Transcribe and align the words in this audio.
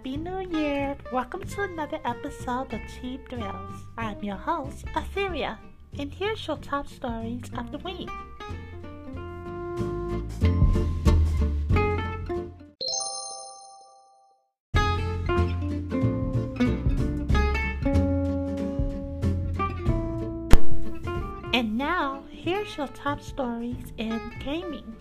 Happy 0.00 0.16
New 0.16 0.58
Year! 0.58 0.96
Welcome 1.12 1.42
to 1.44 1.60
another 1.64 1.98
episode 2.06 2.72
of 2.72 2.80
Cheap 2.88 3.28
Thrills. 3.28 3.84
I'm 3.98 4.24
your 4.24 4.36
host, 4.36 4.86
Etheria, 4.94 5.58
and 5.98 6.10
here's 6.10 6.46
your 6.46 6.56
top 6.56 6.88
stories 6.88 7.50
of 7.58 7.70
the 7.70 7.76
week. 7.80 8.08
And 21.52 21.76
now, 21.76 22.24
here's 22.30 22.74
your 22.78 22.88
top 22.88 23.20
stories 23.20 23.92
in 23.98 24.18
gaming. 24.42 24.96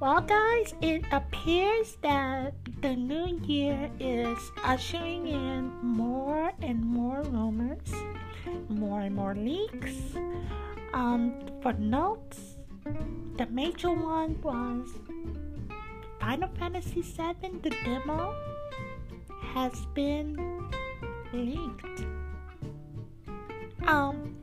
Well, 0.00 0.22
guys, 0.22 0.72
it 0.80 1.04
appears 1.12 1.98
that 2.00 2.54
the 2.80 2.96
new 2.96 3.38
year 3.44 3.90
is 4.00 4.38
ushering 4.64 5.28
in 5.28 5.68
more 5.82 6.52
and 6.62 6.82
more 6.82 7.20
rumors, 7.20 7.92
more 8.70 9.02
and 9.02 9.14
more 9.14 9.34
leaks. 9.34 10.16
Um, 10.94 11.34
for 11.60 11.74
notes, 11.74 12.56
the 13.36 13.44
major 13.50 13.90
one 13.90 14.40
was 14.40 14.88
Final 16.18 16.48
Fantasy 16.58 17.02
VII, 17.02 17.60
the 17.60 17.68
demo, 17.84 18.34
has 19.52 19.84
been 19.92 20.34
leaked. 21.34 22.06
Um, 23.86 24.34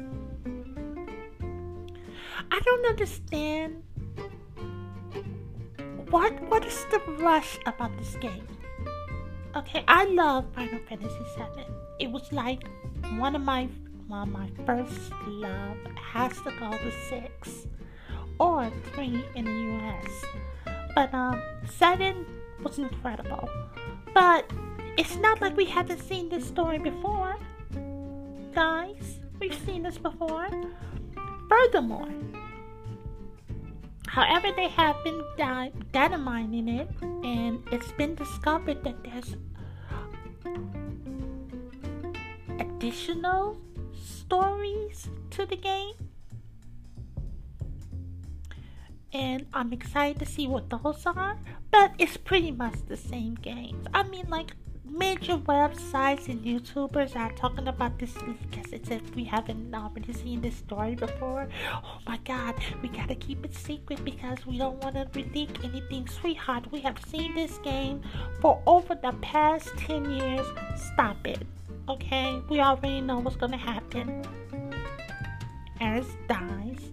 I 2.51 2.59
don't 2.63 2.85
understand 2.85 3.81
what 6.09 6.33
what 6.49 6.65
is 6.65 6.85
the 6.91 6.99
rush 7.19 7.57
about 7.65 7.97
this 7.97 8.15
game? 8.15 8.47
Okay, 9.55 9.83
I 9.87 10.05
love 10.05 10.45
Final 10.53 10.79
Fantasy 10.87 11.23
VII. 11.37 11.65
It 11.99 12.11
was 12.11 12.31
like 12.31 12.63
one 13.17 13.35
of 13.35 13.41
my 13.41 13.67
well, 14.09 14.25
my 14.25 14.49
first 14.65 15.11
love 15.27 15.77
has 15.95 16.31
to 16.41 16.51
go 16.59 16.71
to 16.71 16.91
six 17.09 17.67
or 18.39 18.71
three 18.93 19.25
in 19.35 19.45
the 19.45 19.51
US. 19.51 20.11
But 20.95 21.13
um 21.13 21.41
seven 21.65 22.25
was 22.63 22.77
incredible. 22.77 23.49
But 24.13 24.49
it's 24.97 25.15
not 25.17 25.41
like 25.41 25.55
we 25.57 25.65
haven't 25.65 26.01
seen 26.01 26.29
this 26.29 26.47
story 26.47 26.79
before. 26.79 27.35
Guys, 28.53 29.19
we've 29.39 29.59
seen 29.65 29.83
this 29.83 29.97
before. 29.97 30.49
Furthermore, 31.49 32.09
However, 34.17 34.51
they 34.55 34.69
have 34.69 34.95
been 35.03 35.21
di- 35.37 35.71
dynamiting 35.91 36.67
it, 36.67 36.89
and 37.23 37.61
it's 37.71 37.91
been 37.91 38.15
discovered 38.15 38.83
that 38.83 39.03
there's 39.03 39.35
additional 42.57 43.61
stories 43.93 45.07
to 45.29 45.45
the 45.45 45.55
game. 45.55 45.93
And 49.13 49.45
I'm 49.53 49.71
excited 49.71 50.17
to 50.17 50.25
see 50.25 50.47
what 50.47 50.71
those 50.71 51.05
are, 51.05 51.37
but 51.69 51.91
it's 51.99 52.17
pretty 52.17 52.49
much 52.49 52.73
the 52.87 52.97
same 52.97 53.35
games. 53.35 53.85
I 53.93 54.01
mean, 54.01 54.25
like, 54.29 54.55
major 54.89 55.37
websites 55.37 56.27
and 56.27 56.43
YouTubers 56.43 57.15
are 57.15 57.31
talking 57.33 57.67
about 57.67 57.97
this 57.99 58.13
because 58.13 58.71
it's 58.71 58.89
if 58.89 59.15
we 59.15 59.23
haven't 59.23 59.73
already 59.73 60.13
seen 60.13 60.41
this 60.41 60.55
story 60.55 60.95
before. 60.95 61.47
Oh 61.73 61.99
my 62.05 62.17
god, 62.25 62.55
we 62.81 62.89
gotta 62.89 63.15
keep 63.15 63.45
it 63.45 63.53
secret 63.53 64.03
because 64.03 64.45
we 64.45 64.57
don't 64.57 64.81
want 64.83 64.95
to 64.95 65.07
leak 65.33 65.63
anything. 65.63 66.07
Sweetheart, 66.07 66.71
we 66.71 66.79
have 66.81 66.97
seen 67.07 67.35
this 67.35 67.57
game 67.59 68.01
for 68.41 68.61
over 68.65 68.95
the 68.95 69.13
past 69.21 69.69
10 69.77 70.09
years. 70.11 70.45
Stop 70.93 71.25
it. 71.25 71.45
Okay? 71.89 72.41
We 72.49 72.59
already 72.59 73.01
know 73.01 73.19
what's 73.19 73.37
gonna 73.37 73.57
happen. 73.57 74.23
Aerith 75.79 76.15
dies, 76.27 76.91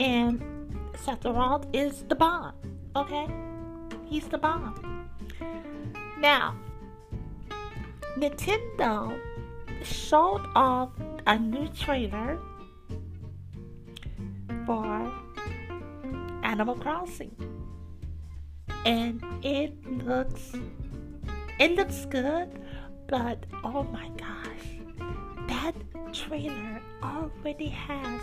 and 0.00 0.40
Sephiroth 0.92 1.66
is 1.72 2.04
the 2.08 2.14
bomb. 2.14 2.54
Okay? 2.94 3.26
He's 4.06 4.28
the 4.28 4.38
bomb. 4.38 5.08
Now, 6.18 6.54
Nintendo 8.16 9.18
showed 9.82 10.46
off 10.54 10.90
a 11.26 11.38
new 11.38 11.68
trailer 11.68 12.38
for 14.64 15.12
Animal 16.42 16.76
Crossing. 16.76 17.34
And 18.84 19.22
it 19.42 19.74
looks 19.86 20.52
it 21.58 21.72
looks 21.72 22.06
good, 22.06 22.60
but 23.06 23.44
oh 23.64 23.82
my 23.84 24.08
gosh. 24.16 24.46
That 25.48 25.74
trailer 26.12 26.80
already 27.02 27.68
has 27.68 28.20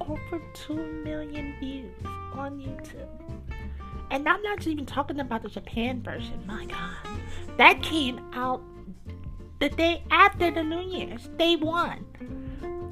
over 0.00 0.42
2 0.54 0.74
million 1.04 1.54
views 1.60 1.94
on 2.32 2.58
YouTube. 2.58 3.08
And 4.10 4.28
I'm 4.28 4.42
not 4.42 4.66
even 4.66 4.86
talking 4.86 5.20
about 5.20 5.42
the 5.42 5.48
Japan 5.48 6.02
version. 6.02 6.42
My 6.46 6.66
god. 6.66 7.18
That 7.56 7.82
came 7.82 8.20
out 8.32 8.62
the 9.60 9.68
day 9.68 10.02
after 10.10 10.50
the 10.50 10.62
New 10.62 10.80
Year's, 10.80 11.28
day 11.36 11.54
one. 11.54 12.06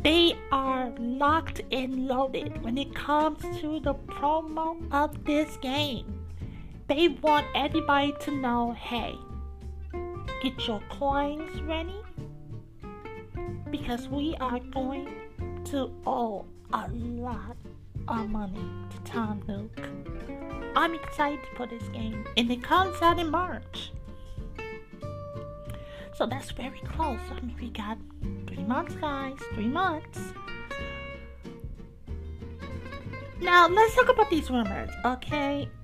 They 0.03 0.39
are 0.53 0.93
locked 0.99 1.63
and 1.73 2.07
loaded 2.07 2.63
when 2.63 2.77
it 2.77 2.95
comes 2.95 3.41
to 3.61 3.81
the 3.81 3.95
promo 3.95 4.77
of 4.93 5.25
this 5.25 5.57
game. 5.57 6.21
They 6.87 7.09
want 7.09 7.47
everybody 7.55 8.15
to 8.21 8.31
know 8.31 8.73
hey, 8.73 9.17
get 10.43 10.67
your 10.67 10.81
coins 10.91 11.61
ready 11.63 12.01
because 13.71 14.09
we 14.09 14.37
are 14.39 14.61
going 14.61 15.09
to 15.65 15.91
owe 16.07 16.45
a 16.73 16.89
lot 16.91 17.57
of 18.09 18.29
money 18.29 18.71
to 18.91 19.11
Tom 19.11 19.43
Nook. 19.49 19.89
I'm 20.77 20.95
excited 20.95 21.41
for 21.57 21.67
this 21.67 21.89
game, 21.89 22.25
and 22.37 22.51
it 22.51 22.63
comes 22.63 23.01
out 23.03 23.19
in 23.19 23.31
March. 23.31 23.91
So 26.19 26.27
that's 26.27 26.51
very 26.51 26.81
close. 26.81 27.21
I 27.31 27.35
mean, 27.43 27.55
we 27.61 27.71
got 27.71 27.97
three 28.49 28.65
months, 28.65 28.97
guys. 28.97 29.39
Three 29.55 29.69
months. 29.69 30.19
Now, 33.41 33.69
let's 33.69 33.95
talk 33.95 34.09
about 34.09 34.29
these 34.29 34.51
rumors, 34.51 34.91
okay? 35.05 35.69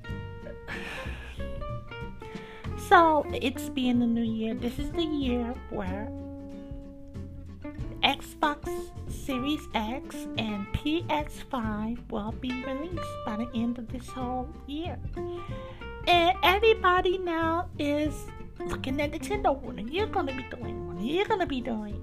So, 2.88 3.24
it's 3.32 3.68
being 3.70 4.00
the 4.00 4.06
new 4.06 4.22
year. 4.22 4.54
This 4.54 4.78
is 4.78 4.90
the 4.90 5.04
year 5.04 5.54
where 5.70 6.10
Xbox 8.02 8.68
Series 9.08 9.62
X 9.74 10.16
and 10.36 10.66
PS5 10.74 12.10
will 12.10 12.32
be 12.32 12.50
released 12.64 13.16
by 13.24 13.36
the 13.36 13.48
end 13.54 13.78
of 13.78 13.88
this 13.88 14.06
whole 14.08 14.48
year. 14.66 14.98
And 16.06 16.36
everybody 16.42 17.16
now 17.18 17.68
is 17.78 18.26
looking 18.58 19.00
at 19.00 19.12
Nintendo. 19.12 19.58
What 19.58 19.78
are 19.78 19.80
you're 19.80 20.06
gonna 20.06 20.34
be 20.34 20.44
doing? 20.44 20.86
What 20.86 20.98
are 20.98 21.06
you 21.06 21.24
gonna 21.24 21.46
be 21.46 21.60
doing? 21.60 22.02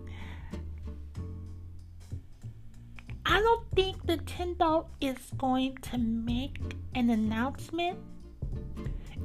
I 3.25 3.39
don't 3.39 3.69
think 3.75 4.05
Nintendo 4.05 4.87
is 4.99 5.17
going 5.37 5.77
to 5.83 5.97
make 5.97 6.59
an 6.95 7.09
announcement 7.09 7.97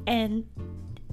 and 0.07 0.47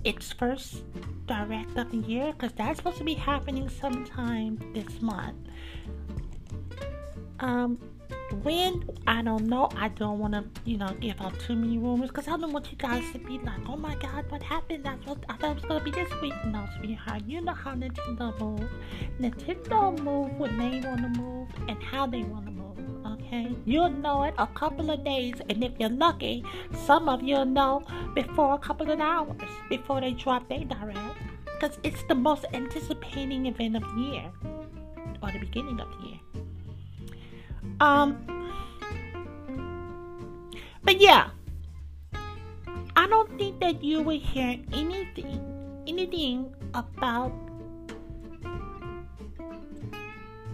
its 0.03 0.33
first 0.33 0.83
direct 1.25 1.77
of 1.77 1.91
the 1.91 1.97
year 1.97 2.33
because 2.33 2.51
that's 2.53 2.77
supposed 2.77 2.97
to 2.97 3.03
be 3.03 3.13
happening 3.13 3.69
sometime 3.69 4.59
this 4.73 5.01
month. 5.01 5.37
Um, 7.39 7.79
when 8.33 8.83
I 9.07 9.21
don't 9.21 9.47
know, 9.47 9.69
I 9.75 9.89
don't 9.89 10.19
want 10.19 10.33
to, 10.33 10.43
you 10.65 10.77
know, 10.77 10.89
give 10.99 11.19
out 11.21 11.39
too 11.39 11.55
many 11.55 11.77
rumors 11.77 12.09
because 12.09 12.27
I 12.27 12.37
don't 12.37 12.51
want 12.51 12.71
you 12.71 12.77
guys 12.77 13.03
to 13.13 13.19
be 13.19 13.39
like, 13.39 13.67
oh 13.67 13.75
my 13.75 13.95
god, 13.95 14.25
what 14.29 14.41
happened? 14.43 14.87
I 14.87 14.95
thought, 14.97 15.23
I 15.29 15.37
thought 15.37 15.51
it 15.51 15.55
was 15.55 15.65
gonna 15.65 15.83
be 15.83 15.91
this 15.91 16.09
week. 16.21 16.33
No, 16.45 16.65
sweetheart, 16.77 17.23
you 17.25 17.41
know 17.41 17.53
how 17.53 17.73
Nintendo 17.73 18.37
move. 18.39 18.69
Nintendo 19.19 19.97
move 19.99 20.33
when 20.39 20.57
they 20.57 20.87
want 20.87 21.01
to 21.01 21.21
move 21.21 21.47
and 21.67 21.81
how 21.83 22.07
they 22.07 22.23
want 22.23 22.45
to 22.45 22.51
move. 22.51 22.63
Okay, 23.05 23.55
you'll 23.65 23.89
know 23.89 24.23
it 24.23 24.33
a 24.37 24.47
couple 24.47 24.89
of 24.89 25.03
days, 25.03 25.35
and 25.49 25.63
if 25.63 25.73
you're 25.79 25.89
lucky, 25.89 26.43
some 26.85 27.09
of 27.09 27.21
you'll 27.21 27.45
know 27.45 27.83
before 28.15 28.55
a 28.55 28.59
couple 28.59 28.89
of 28.89 28.99
hours 28.99 29.35
before 29.69 30.01
they 30.01 30.11
drop 30.11 30.47
their 30.49 30.63
direct 30.65 30.99
because 31.45 31.77
it's 31.83 32.03
the 32.03 32.15
most 32.15 32.45
anticipating 32.53 33.45
event 33.45 33.75
of 33.75 33.83
the 33.83 34.01
year 34.01 34.31
or 35.21 35.31
the 35.31 35.39
beginning 35.39 35.79
of 35.79 35.87
the 35.97 36.07
year. 36.07 36.42
Um, 37.79 38.51
but 40.83 40.99
yeah, 40.99 41.29
I 42.95 43.07
don't 43.07 43.37
think 43.37 43.59
that 43.61 43.83
you 43.83 44.01
will 44.01 44.19
hear 44.19 44.57
anything, 44.71 45.83
anything 45.87 46.53
about 46.73 47.31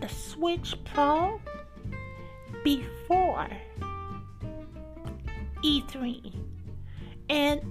the 0.02 0.08
Switch 0.08 0.76
Pro 0.86 1.40
before 2.64 3.48
E3. 5.64 6.34
And 7.30 7.62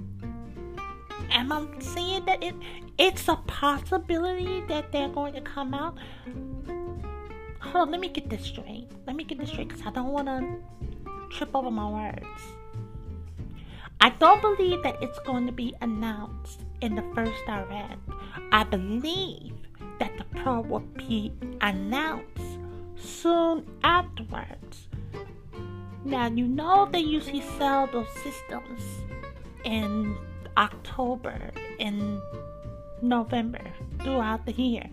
am 1.31 1.53
I 1.53 1.67
saying 1.81 2.25
that 2.27 2.43
it 2.43 2.55
it's 2.99 3.29
a 3.29 3.37
possibility 3.47 4.63
that 4.69 4.93
they're 4.93 5.09
going 5.09 5.35
to 5.35 5.41
come 5.41 5.73
out? 5.75 5.97
Hold 7.73 7.89
on, 7.89 7.91
let 7.91 8.01
me 8.01 8.09
get 8.09 8.31
this 8.31 8.45
straight. 8.45 8.89
Let 9.07 9.15
me 9.15 9.25
get 9.25 9.39
this 9.39 9.51
straight 9.51 9.69
because 9.69 9.85
I 9.87 9.91
don't 9.91 10.09
want 10.09 10.27
to 10.27 11.37
trip 11.37 11.51
over 11.55 11.71
my 11.71 11.87
words. 11.87 12.43
I 14.01 14.09
don't 14.11 14.41
believe 14.41 14.83
that 14.85 14.97
it's 15.03 15.19
going 15.21 15.45
to 15.47 15.53
be 15.53 15.75
announced 15.83 16.61
in 16.81 16.95
the 16.95 17.05
first 17.15 17.45
direct. 17.47 17.99
I 18.53 18.65
believe 18.65 19.53
that 19.99 20.17
the 20.17 20.25
Pro 20.41 20.61
will 20.61 20.81
be 20.81 21.31
announced 21.61 22.59
soon 22.97 23.67
afterwards. 23.85 24.89
Now, 26.07 26.29
you 26.29 26.47
know 26.47 26.89
they 26.91 27.01
usually 27.01 27.43
sell 27.59 27.87
those 27.87 28.09
systems 28.23 28.81
in 29.65 30.17
October 30.57 31.51
and 31.79 32.19
November 33.03 33.61
throughout 34.01 34.47
the 34.47 34.53
year. 34.53 34.89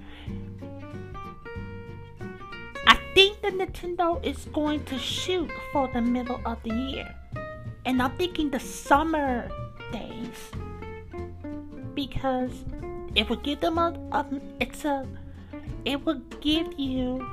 Think 3.15 3.41
the 3.41 3.47
Nintendo 3.47 4.23
is 4.25 4.44
going 4.51 4.83
to 4.83 5.00
shoot 5.00 5.50
for 5.71 5.88
the 5.94 6.01
middle 6.01 6.41
of 6.45 6.62
the 6.63 6.69
year. 6.69 7.15
And 7.85 8.01
I'm 8.01 8.12
thinking 8.17 8.50
the 8.50 8.59
summer 8.59 9.50
days 9.94 10.51
because 11.94 12.51
it 13.15 13.29
will 13.29 13.38
give 13.38 13.62
them 13.62 13.77
a, 13.77 13.97
a 14.12 14.25
it's 14.59 14.83
a 14.83 15.07
it 15.85 16.06
will 16.06 16.21
give 16.41 16.77
you 16.77 17.25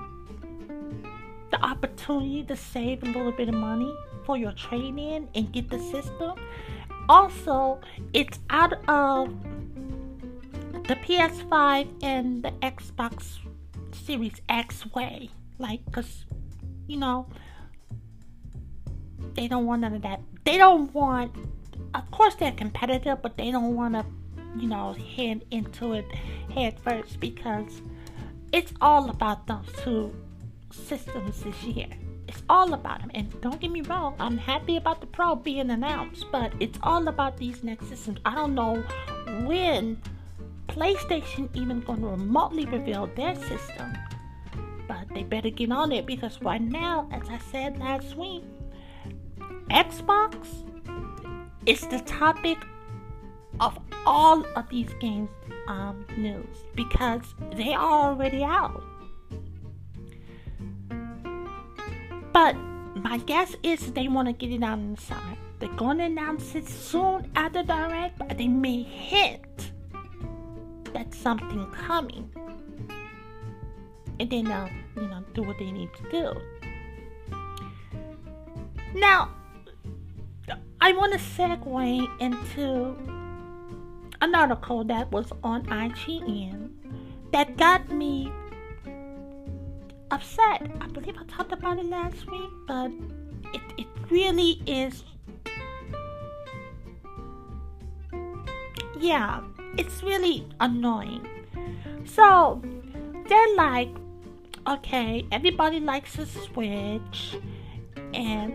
the 1.51 1.61
opportunity 1.65 2.45
to 2.45 2.55
save 2.55 3.03
a 3.03 3.07
little 3.07 3.33
bit 3.33 3.49
of 3.49 3.55
money 3.55 3.93
for 4.25 4.37
your 4.37 4.53
trade 4.53 4.97
in 4.97 5.29
and 5.35 5.51
get 5.53 5.69
the 5.69 5.81
system. 5.81 6.39
Also, 7.09 7.81
it's 8.13 8.39
out 8.51 8.75
of 8.89 9.35
the 10.87 10.95
PS5 10.95 11.89
and 12.05 12.45
the 12.45 12.53
Xbox 12.63 13.39
Series 13.91 14.41
X 14.49 14.87
way. 14.95 15.31
Like, 15.59 15.85
because, 15.85 16.25
you 16.87 16.97
know, 16.97 17.29
they 19.35 19.49
don't 19.49 19.67
want 19.67 19.83
none 19.83 19.95
of 19.95 20.03
that. 20.03 20.21
They 20.45 20.59
don't 20.59 20.93
want, 20.95 21.35
of 21.95 22.11
course, 22.11 22.35
they're 22.35 22.53
competitive, 22.53 23.23
but 23.23 23.37
they 23.37 23.51
don't 23.51 23.75
want 23.75 23.95
to, 23.95 24.05
you 24.59 24.69
know, 24.69 24.93
head 24.93 25.45
into 25.51 25.95
it 25.95 26.05
head 26.55 26.79
first 26.81 27.21
because 27.21 27.81
it's 28.53 28.73
all 28.81 29.09
about 29.09 29.47
those 29.47 29.67
two 29.83 30.15
systems 30.71 31.43
this 31.43 31.63
year. 31.63 31.89
It's 32.29 32.43
all 32.49 32.73
about 32.75 33.01
them. 33.01 33.11
And 33.15 33.41
don't 33.41 33.61
get 33.61 33.71
me 33.71 33.83
wrong, 33.83 34.15
I'm 34.19 34.39
happy 34.39 34.77
about 34.77 35.01
the 35.01 35.07
Pro 35.07 35.35
being 35.35 35.71
announced, 35.71 36.27
but 36.31 36.53
it's 36.61 36.79
all 36.83 37.09
about 37.09 37.37
these 37.37 37.63
next 37.63 37.89
systems. 37.89 38.19
I 38.25 38.35
don't 38.35 38.55
know 38.55 38.83
when 39.47 40.01
PlayStation 40.69 41.49
even 41.55 41.81
going 41.81 42.01
to 42.01 42.09
remotely 42.09 42.65
reveal 42.67 43.07
their 43.17 43.35
system. 43.35 43.93
They 45.15 45.23
better 45.23 45.51
get 45.51 45.71
on 45.71 45.93
it 45.93 46.07
because 46.07 46.41
right 46.43 46.61
now, 46.61 47.09
as 47.13 47.29
I 47.29 47.39
said 47.39 47.79
last 47.79 48.17
week, 48.17 48.45
Xbox 49.71 50.35
is 51.67 51.81
the 51.83 52.01
topic 52.01 52.59
of 53.61 53.79
all 54.07 54.45
of 54.57 54.69
these 54.69 54.93
games 55.01 55.29
um, 55.69 56.05
news 56.17 56.57
because 56.75 57.35
they 57.55 57.75
are 57.75 58.11
already 58.11 58.43
out. 58.43 58.83
But 62.33 62.57
my 62.97 63.19
guess 63.19 63.55
is 63.63 63.93
they 63.93 64.09
want 64.09 64.29
to 64.29 64.33
get 64.33 64.51
it 64.51 64.63
out 64.63 64.79
in 64.79 64.95
the 64.95 65.01
summer. 65.01 65.37
They're 65.59 65.69
going 65.71 65.99
to 65.99 66.05
announce 66.05 66.55
it 66.55 66.69
soon 66.69 67.31
after 67.37 67.63
Direct, 67.63 68.19
but 68.19 68.37
they 68.37 68.49
may 68.49 68.83
hint 68.83 69.73
that 70.93 71.15
something 71.15 71.67
coming. 71.71 72.32
And 74.21 74.31
then 74.31 74.45
they'll, 74.45 74.69
you 74.97 75.09
know, 75.09 75.25
do 75.35 75.43
what 75.43 75.59
they 75.59 75.71
need 75.71 75.91
to 75.95 76.11
do. 76.11 76.41
Now, 78.95 79.31
I 80.81 80.93
want 80.93 81.13
to 81.13 81.19
segue 81.19 82.21
into 82.21 82.97
an 84.21 84.35
article 84.35 84.85
that 84.85 85.11
was 85.11 85.33
on 85.43 85.65
IGN 85.67 86.71
that 87.33 87.57
got 87.57 87.91
me 87.91 88.31
upset. 90.11 90.71
I 90.81 90.87
believe 90.89 91.17
I 91.19 91.25
talked 91.25 91.53
about 91.53 91.79
it 91.79 91.87
last 91.87 92.31
week, 92.31 92.51
but 92.69 92.91
it, 93.55 93.61
it 93.79 93.87
really 94.11 94.63
is. 94.67 95.05
Yeah, 99.01 99.41
it's 99.79 100.03
really 100.03 100.47
annoying. 100.61 101.27
So, 102.05 102.63
they're 103.33 103.55
like, 103.57 103.89
okay, 104.69 105.27
everybody 105.33 105.81
likes 105.81 106.17
the 106.17 106.27
Switch, 106.27 107.37
and 108.13 108.55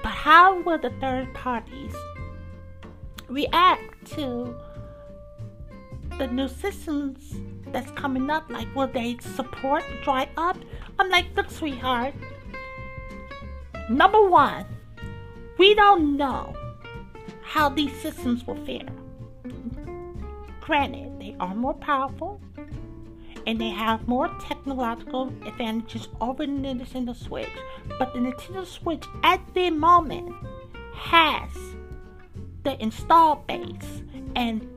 but 0.00 0.10
how 0.10 0.62
will 0.62 0.78
the 0.78 0.90
third 1.00 1.34
parties 1.34 1.92
react 3.28 4.06
to 4.14 4.54
the 6.18 6.28
new 6.28 6.46
systems 6.46 7.34
that's 7.72 7.90
coming 7.92 8.30
up? 8.30 8.48
Like, 8.48 8.72
will 8.76 8.86
they 8.86 9.18
support 9.18 9.82
dry 10.04 10.28
up? 10.36 10.56
I'm 11.00 11.10
like, 11.10 11.26
look, 11.36 11.50
sweetheart. 11.50 12.14
Number 13.90 14.28
one, 14.28 14.66
we 15.58 15.74
don't 15.74 16.16
know 16.16 16.54
how 17.42 17.68
these 17.68 17.92
systems 18.00 18.46
will 18.46 18.64
fare. 18.64 18.86
Granted, 20.60 21.18
they 21.18 21.34
are 21.40 21.56
more 21.56 21.74
powerful 21.74 22.40
and 23.46 23.60
they 23.60 23.70
have 23.70 24.06
more 24.08 24.28
technological 24.40 25.28
advantages 25.46 26.08
over 26.20 26.46
the 26.46 26.52
Nintendo 26.52 27.16
Switch. 27.16 27.48
But 27.98 28.12
the 28.12 28.20
Nintendo 28.20 28.66
Switch 28.66 29.04
at 29.22 29.40
the 29.54 29.70
moment 29.70 30.34
has 30.94 31.50
the 32.62 32.80
install 32.82 33.36
base 33.48 34.02
and 34.36 34.68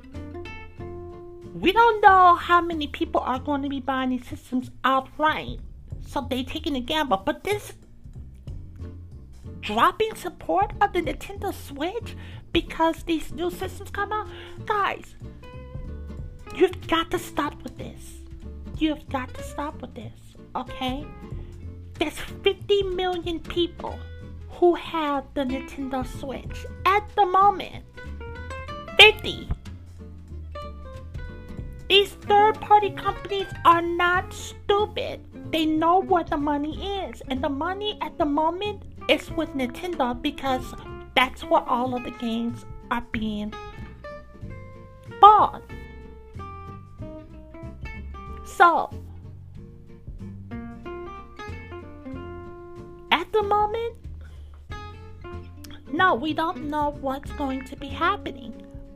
we 1.53 1.71
don't 1.71 2.01
know 2.01 2.35
how 2.35 2.61
many 2.61 2.87
people 2.87 3.21
are 3.21 3.39
going 3.39 3.61
to 3.63 3.69
be 3.69 3.79
buying 3.79 4.09
these 4.09 4.27
systems 4.27 4.71
outright. 4.83 5.59
So 6.07 6.25
they're 6.29 6.43
taking 6.43 6.75
a 6.75 6.81
gamble. 6.81 7.23
But 7.25 7.43
this 7.43 7.73
dropping 9.61 10.15
support 10.15 10.73
of 10.81 10.93
the 10.93 11.01
Nintendo 11.01 11.53
Switch 11.53 12.15
because 12.51 13.03
these 13.03 13.31
new 13.31 13.49
systems 13.49 13.89
come 13.89 14.11
out, 14.11 14.27
guys, 14.65 15.15
you've 16.55 16.87
got 16.87 17.09
to 17.11 17.19
stop 17.19 17.61
with 17.63 17.77
this. 17.77 18.24
You've 18.77 19.07
got 19.09 19.33
to 19.33 19.43
stop 19.43 19.81
with 19.81 19.93
this, 19.95 20.19
okay? 20.55 21.05
There's 21.97 22.19
50 22.43 22.83
million 22.83 23.39
people 23.39 23.97
who 24.49 24.75
have 24.75 25.25
the 25.33 25.41
Nintendo 25.41 26.05
Switch 26.19 26.65
at 26.85 27.03
the 27.15 27.25
moment. 27.25 27.85
50. 28.99 29.49
These 31.87 32.09
third 32.11 32.59
party 32.59 32.89
companies 32.89 33.47
are 33.63 33.81
not 33.81 34.33
stupid. 34.33 35.21
They 35.51 35.65
know 35.65 36.01
where 36.01 36.23
the 36.23 36.37
money 36.37 37.05
is. 37.05 37.21
And 37.29 37.41
the 37.41 37.49
money 37.49 37.97
at 38.01 38.17
the 38.17 38.25
moment 38.25 38.83
is 39.07 39.31
with 39.31 39.49
Nintendo 39.51 40.19
because 40.21 40.73
that's 41.15 41.43
where 41.43 41.63
all 41.63 41.95
of 41.95 42.03
the 42.03 42.11
games 42.11 42.65
are 42.91 43.05
being 43.11 43.53
bought. 45.21 45.63
So, 48.55 48.89
at 53.11 53.31
the 53.33 53.43
moment, 53.43 53.95
no, 55.91 56.15
we 56.15 56.33
don't 56.33 56.69
know 56.69 56.95
what's 57.01 57.31
going 57.33 57.65
to 57.65 57.75
be 57.75 57.87
happening. 57.87 58.53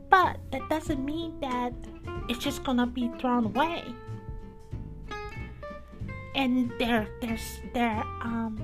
But 0.08 0.38
that 0.50 0.66
doesn't 0.70 1.04
mean 1.04 1.38
that 1.40 1.74
it's 2.28 2.38
just 2.38 2.64
gonna 2.64 2.86
be 2.86 3.10
thrown 3.20 3.44
away. 3.44 3.84
And 6.34 6.72
their 6.78 7.06
their 7.20 7.38
their 7.74 8.02
um 8.22 8.60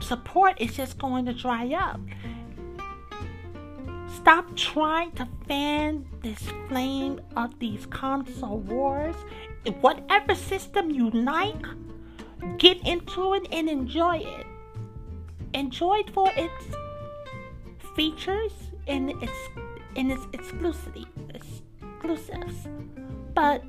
support 0.00 0.60
is 0.60 0.76
just 0.76 0.98
going 0.98 1.26
to 1.26 1.34
dry 1.34 1.72
up. 1.74 2.00
Stop 4.14 4.56
trying 4.56 5.10
to 5.12 5.28
fan 5.46 6.06
this 6.22 6.38
flame 6.68 7.20
of 7.36 7.58
these 7.58 7.86
console 7.86 8.58
wars. 8.58 9.16
Whatever 9.80 10.34
system 10.34 10.90
you 10.90 11.10
like, 11.10 11.64
get 12.58 12.86
into 12.86 13.34
it 13.34 13.46
and 13.50 13.68
enjoy 13.68 14.18
it. 14.18 14.46
Enjoy 15.54 15.98
it 15.98 16.10
for 16.10 16.30
its 16.36 16.76
features 17.94 18.52
and 18.86 19.10
its 19.22 19.32
in 19.94 20.10
its 20.10 20.26
exclusivity 20.26 21.06
exclusives. 21.34 22.68
But 23.34 23.62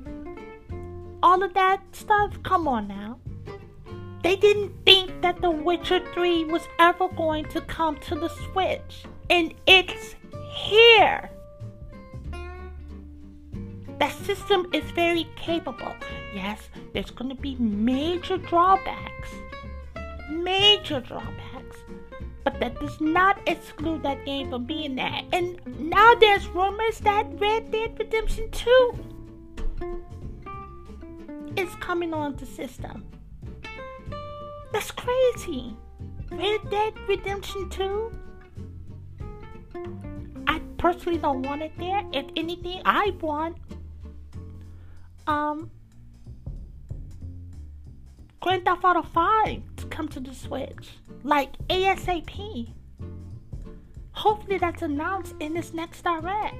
all 1.22 1.42
of 1.42 1.54
that 1.54 1.80
stuff, 1.92 2.42
come 2.42 2.68
on 2.68 2.88
now. 2.88 3.18
They 4.22 4.36
didn't 4.36 4.72
think 4.84 5.22
that 5.22 5.40
The 5.40 5.50
Witcher 5.50 6.00
3 6.12 6.46
was 6.46 6.62
ever 6.78 7.08
going 7.08 7.44
to 7.46 7.60
come 7.60 7.96
to 8.08 8.14
the 8.16 8.28
Switch. 8.28 9.04
And 9.30 9.54
it's 9.66 10.16
here. 10.50 11.30
That 13.98 14.12
system 14.24 14.66
is 14.72 14.84
very 14.92 15.26
capable. 15.36 15.94
Yes, 16.34 16.68
there's 16.92 17.10
going 17.10 17.30
to 17.30 17.34
be 17.34 17.56
major 17.56 18.36
drawbacks. 18.36 19.30
Major 20.30 21.00
drawbacks. 21.00 21.76
But 22.44 22.60
that 22.60 22.78
does 22.78 23.00
not 23.00 23.38
exclude 23.48 24.02
that 24.02 24.24
game 24.24 24.50
from 24.50 24.64
being 24.64 24.94
there. 24.96 25.22
And 25.32 25.58
now 25.80 26.14
there's 26.14 26.46
rumors 26.48 27.00
that 27.00 27.26
Red 27.40 27.72
Dead 27.72 27.98
Redemption 27.98 28.50
2 28.50 29.14
is 31.56 31.74
coming 31.80 32.12
on 32.12 32.36
the 32.36 32.46
system. 32.46 33.04
That's 34.72 34.90
crazy. 34.90 35.76
Red 36.30 36.70
Dead 36.70 36.92
Redemption 37.08 37.70
2? 37.70 38.12
I 40.46 40.60
personally 40.76 41.18
don't 41.18 41.42
want 41.42 41.62
it 41.62 41.72
there. 41.78 42.04
If 42.12 42.26
anything, 42.36 42.82
I 42.84 43.12
want 43.20 43.56
um 45.26 45.70
Grand 48.40 48.64
Theft 48.64 48.84
Auto 48.84 49.02
5 49.02 49.62
to 49.76 49.86
come 49.86 50.08
to 50.08 50.20
the 50.20 50.32
Switch. 50.32 50.98
Like 51.24 51.58
ASAP. 51.66 52.72
Hopefully 54.12 54.58
that's 54.58 54.82
announced 54.82 55.34
in 55.40 55.52
this 55.52 55.74
next 55.74 56.02
direct. 56.02 56.54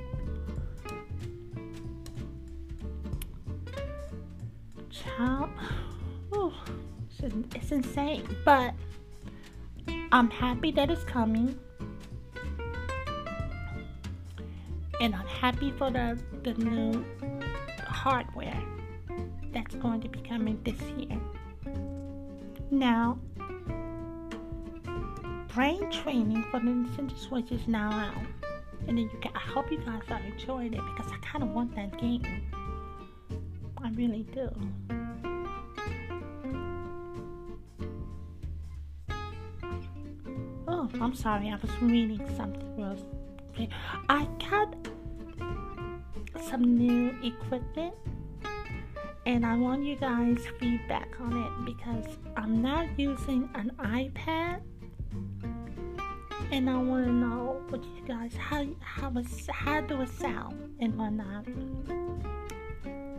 Child, 4.91 5.51
Whew. 6.33 6.53
it's 7.55 7.71
insane, 7.71 8.25
but 8.45 8.75
I'm 10.11 10.31
happy 10.31 10.73
that 10.73 10.91
it's 10.91 11.05
coming. 11.05 11.57
And 15.01 15.15
I'm 15.15 15.27
happy 15.27 15.71
for 15.73 15.91
the, 15.91 16.19
the 16.43 16.55
new 16.55 17.05
hardware 18.07 18.63
that's 19.53 19.75
going 19.75 20.01
to 20.01 20.09
be 20.09 20.21
coming 20.21 20.57
this 20.63 20.81
year. 20.97 21.19
Now, 22.71 23.19
brain 25.53 25.91
training 25.91 26.45
for 26.53 26.61
the 26.61 26.67
Nintendo 26.67 27.19
Switch 27.19 27.51
is 27.51 27.67
now 27.67 27.91
out. 27.91 28.15
And 28.87 28.97
then 28.97 29.11
you 29.13 29.19
can, 29.21 29.33
I 29.35 29.41
hope 29.41 29.73
you 29.73 29.79
guys 29.79 30.03
are 30.09 30.21
enjoying 30.21 30.75
it 30.75 30.81
because 30.95 31.11
I 31.11 31.17
kind 31.27 31.43
of 31.43 31.51
want 31.51 31.75
that 31.75 31.99
game. 31.99 32.23
I 33.83 33.91
really 33.91 34.25
do. 34.33 34.51
Oh, 40.69 40.89
I'm 41.01 41.15
sorry, 41.17 41.49
I 41.49 41.57
was 41.57 41.73
reading 41.83 42.25
something 42.37 42.81
else. 42.81 43.03
I 44.09 44.29
got 44.49 44.66
some 46.57 46.79
new 46.79 47.15
equipment 47.23 47.95
and 49.27 49.45
I 49.45 49.59
want 49.59 49.85
you 49.85 49.95
guys 49.95 50.39
feedback 50.59 51.09
on 51.21 51.37
it 51.37 51.67
because 51.67 52.17
I'm 52.35 52.63
not 52.63 52.87
using 52.99 53.51
an 53.55 53.73
iPad 53.79 54.63
and 56.51 56.71
I 56.71 56.77
want 56.79 57.05
to 57.05 57.13
know 57.13 57.63
what 57.69 57.85
you 57.85 58.03
guys 58.09 58.35
how 58.39 58.65
how 58.81 59.11
was 59.11 59.27
how 59.53 59.83
do 59.83 60.01
it 60.01 60.09
sound 60.09 60.77
and 60.81 60.97
whatnot. 60.97 61.47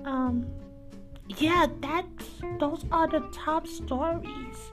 Um, 0.04 0.48
yeah, 1.38 1.68
that's 1.80 2.42
those 2.60 2.86
are 2.92 3.08
the 3.08 3.20
top 3.32 3.68
stories 3.68 4.72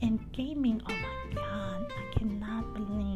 in 0.00 0.18
gaming. 0.32 0.80
Oh 0.88 0.94
my 0.94 1.34
god, 1.34 1.92
I 1.98 2.18
cannot 2.18 2.72
believe. 2.72 3.09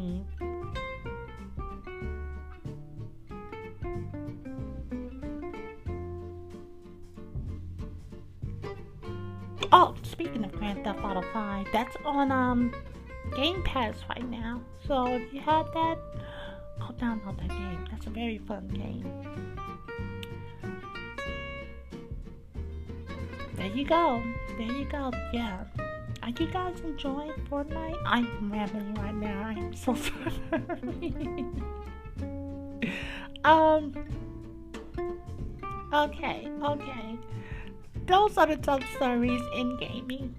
Oh, 9.71 9.95
speaking 10.03 10.43
of 10.43 10.51
Grand 10.53 10.83
Theft 10.83 10.99
Auto 11.03 11.21
5, 11.33 11.67
that's 11.71 11.95
on 12.05 12.31
um 12.31 12.73
Game 13.35 13.63
Pass 13.63 13.95
right 14.09 14.29
now. 14.29 14.61
So 14.87 15.07
if 15.07 15.33
you 15.33 15.41
have 15.41 15.71
that, 15.73 15.97
go 16.79 16.87
download 16.99 17.37
that 17.39 17.49
game. 17.49 17.87
That's 17.91 18.05
a 18.05 18.09
very 18.09 18.37
fun 18.37 18.67
game. 18.67 19.11
There 23.55 23.67
you 23.67 23.85
go. 23.85 24.21
There 24.57 24.71
you 24.71 24.85
go. 24.85 25.11
Yeah. 25.33 25.63
Are 26.21 26.29
you 26.29 26.47
guys 26.47 26.79
enjoying 26.81 27.33
Fortnite? 27.49 28.01
I'm 28.05 28.51
rambling 28.51 28.93
right 28.95 29.15
now. 29.15 29.41
I'm 29.41 29.73
so 29.75 29.95
sorry. 29.95 30.33
um. 33.45 33.93
Okay. 35.93 36.49
Okay. 36.63 37.17
Those 38.07 38.37
are 38.37 38.45
the 38.45 38.57
top 38.57 38.83
stories 38.95 39.41
in 39.55 39.77
gaming. 39.77 40.35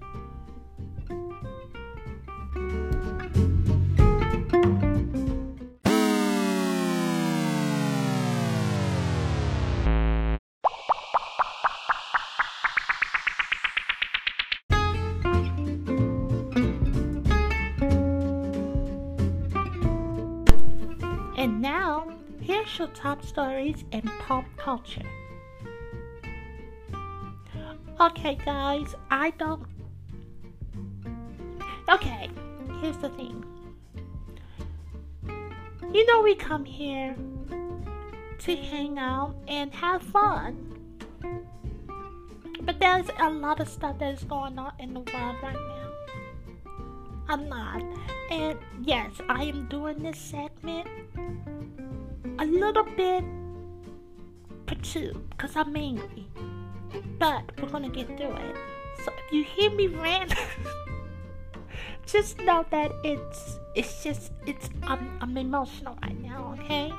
And 21.37 21.61
now, 21.61 22.07
here's 22.39 22.79
your 22.79 22.87
top 22.87 23.23
stories 23.25 23.83
in 23.91 24.01
pop 24.19 24.45
culture. 24.55 25.03
Okay, 27.99 28.37
guys, 28.45 28.93
I 29.09 29.31
don't. 29.31 29.65
Okay, 31.89 32.29
here's 32.79 32.97
the 32.97 33.09
thing. 33.09 33.43
You 35.91 36.05
know, 36.05 36.21
we 36.21 36.35
come 36.35 36.63
here 36.63 37.15
to 38.37 38.55
hang 38.55 38.99
out 38.99 39.35
and 39.47 39.73
have 39.73 40.03
fun. 40.03 40.75
But 42.61 42.79
there's 42.79 43.07
a 43.19 43.31
lot 43.31 43.59
of 43.59 43.67
stuff 43.67 43.97
that 43.97 44.13
is 44.13 44.23
going 44.25 44.59
on 44.59 44.73
in 44.77 44.93
the 44.93 44.99
world 44.99 45.35
right 45.41 45.55
now. 45.55 45.91
A 47.29 47.37
lot. 47.37 47.81
And 48.29 48.59
yes, 48.83 49.09
I 49.27 49.45
am 49.45 49.67
doing 49.69 50.03
this 50.03 50.19
segment 50.19 50.87
a 52.37 52.45
little 52.45 52.83
bit 52.83 53.23
perturbed 54.67 55.31
because 55.31 55.55
I'm 55.55 55.75
angry. 55.75 56.27
But 57.19 57.43
we're 57.61 57.69
gonna 57.69 57.89
get 57.89 58.07
through 58.17 58.33
it. 58.33 58.55
So 59.03 59.11
if 59.25 59.33
you 59.33 59.43
hear 59.43 59.71
me 59.71 59.87
rant, 59.87 60.33
just 62.05 62.39
know 62.39 62.65
that 62.71 62.91
it's 63.03 63.59
it's 63.75 64.03
just 64.03 64.31
it's 64.45 64.69
I'm 64.83 65.17
I'm 65.21 65.37
emotional 65.37 65.97
right 66.03 66.19
now, 66.21 66.55
okay? 66.59 66.91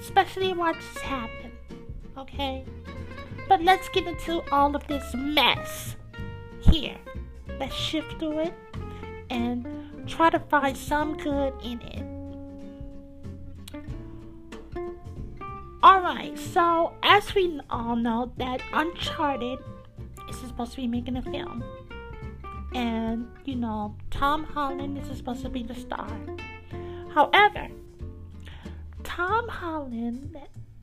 Especially 0.00 0.52
what 0.52 0.76
just 0.76 0.98
happened. 0.98 1.52
Okay? 2.16 2.64
But 3.48 3.62
let's 3.62 3.88
get 3.88 4.06
into 4.06 4.42
all 4.52 4.74
of 4.74 4.86
this 4.86 5.14
mess 5.14 5.96
here. 6.60 6.96
Let's 7.58 7.74
shift 7.74 8.18
through 8.18 8.40
it 8.40 8.54
and 9.30 9.66
try 10.06 10.30
to 10.30 10.38
find 10.38 10.76
some 10.76 11.16
good 11.16 11.54
in 11.62 11.80
it. 11.82 12.11
Alright, 15.84 16.38
so 16.38 16.94
as 17.02 17.34
we 17.34 17.60
all 17.68 17.96
know 17.96 18.32
that 18.36 18.62
Uncharted 18.72 19.58
is 20.28 20.36
supposed 20.36 20.72
to 20.72 20.76
be 20.76 20.86
making 20.86 21.16
a 21.16 21.22
film. 21.22 21.64
And, 22.72 23.28
you 23.44 23.56
know, 23.56 23.96
Tom 24.10 24.44
Holland 24.44 24.96
is 24.98 25.16
supposed 25.16 25.42
to 25.42 25.48
be 25.48 25.64
the 25.64 25.74
star. 25.74 26.08
However, 27.12 27.66
Tom 29.02 29.48
Holland 29.48 30.38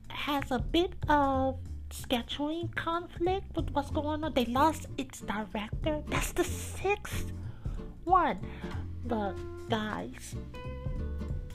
has 0.08 0.50
a 0.50 0.58
bit 0.58 0.92
of 1.08 1.58
scheduling 1.88 2.74
conflict 2.76 3.56
with 3.56 3.70
what's 3.70 3.90
going 3.90 4.22
on. 4.22 4.34
They 4.34 4.44
lost 4.44 4.86
its 4.98 5.20
director. 5.20 6.02
That's 6.08 6.32
the 6.32 6.44
sixth 6.44 7.32
one. 8.04 8.38
Look, 9.04 9.36
guys, 9.70 10.36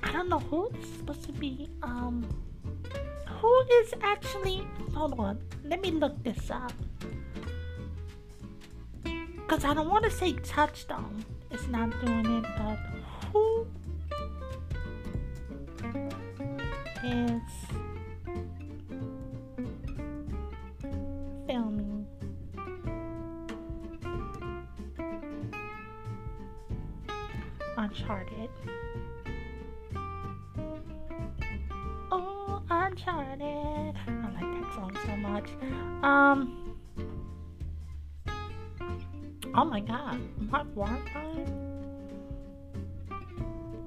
I 0.01 0.11
don't 0.11 0.29
know 0.29 0.39
who 0.39 0.69
is 0.69 0.97
supposed 0.97 1.23
to 1.25 1.31
be 1.31 1.69
um 1.83 2.27
who 3.45 3.61
is 3.79 3.93
actually 4.01 4.65
hold 4.95 5.19
on 5.19 5.39
let 5.63 5.79
me 5.79 5.91
look 5.91 6.15
this 6.23 6.49
up. 6.49 6.73
Because 9.03 9.63
i 9.63 9.73
don't 9.75 9.89
want 9.89 10.03
to 10.05 10.09
say 10.09 10.33
touchstone 10.33 11.23
it's 11.51 11.67
not 11.67 11.91
doing 12.03 12.25
it 12.37 12.45
but 12.57 12.79
who 13.31 13.67
is 17.03 17.51
filming? 21.47 22.07
Uncharted 27.77 28.49
I 33.07 33.35
like 34.33 34.51
that 34.51 34.73
song 34.73 34.97
so 35.05 35.15
much. 35.17 35.49
Um. 36.03 36.75
Oh 39.53 39.63
my 39.65 39.79
God, 39.79 40.19
Mark 40.51 40.67
Wahlberg. 40.75 41.49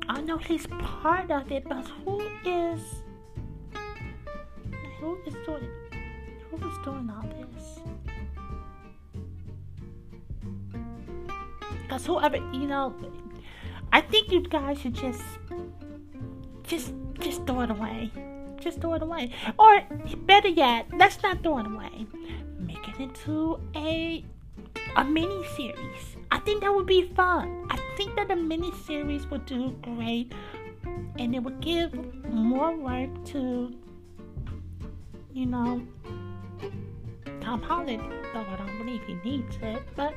I 0.08 0.20
know 0.22 0.38
he's 0.38 0.66
part 0.66 1.30
of 1.30 1.50
it, 1.52 1.64
but 1.68 1.86
who 2.04 2.20
is? 2.44 2.80
Who 5.00 5.18
is 5.26 5.34
doing? 5.44 5.68
Who 6.50 6.56
is 6.68 6.78
doing 6.84 7.10
all 7.10 7.22
this? 7.22 7.80
Because 11.82 12.06
whoever, 12.06 12.36
you 12.36 12.66
know, 12.66 12.94
I 13.92 14.00
think 14.00 14.30
you 14.30 14.42
guys 14.42 14.80
should 14.80 14.94
just, 14.94 15.22
just, 16.64 16.94
just 17.20 17.46
throw 17.46 17.62
it 17.62 17.70
away. 17.70 18.10
Just 18.60 18.80
throw 18.80 18.94
it 18.94 19.02
away. 19.02 19.32
Or 19.58 19.82
better 20.26 20.48
yet, 20.48 20.86
let's 20.96 21.22
not 21.22 21.42
throw 21.42 21.58
it 21.58 21.66
away. 21.66 22.06
Make 22.58 22.88
it 22.88 22.98
into 22.98 23.60
a 23.74 24.24
a 24.96 25.04
mini 25.04 25.44
series. 25.56 26.16
I 26.30 26.38
think 26.40 26.62
that 26.62 26.74
would 26.74 26.86
be 26.86 27.02
fun. 27.14 27.66
I 27.70 27.78
think 27.96 28.16
that 28.16 28.30
a 28.30 28.36
mini 28.36 28.72
series 28.84 29.26
would 29.30 29.46
do 29.46 29.70
great, 29.82 30.32
and 31.18 31.34
it 31.34 31.42
would 31.42 31.60
give 31.60 31.94
more 32.24 32.76
work 32.76 33.24
to, 33.26 33.74
you 35.32 35.46
know, 35.46 35.82
Tom 37.40 37.62
Holland. 37.62 38.02
Though 38.34 38.40
I 38.40 38.56
don't 38.56 38.78
believe 38.78 39.02
he 39.06 39.14
needs 39.24 39.56
it, 39.62 39.82
but 39.96 40.14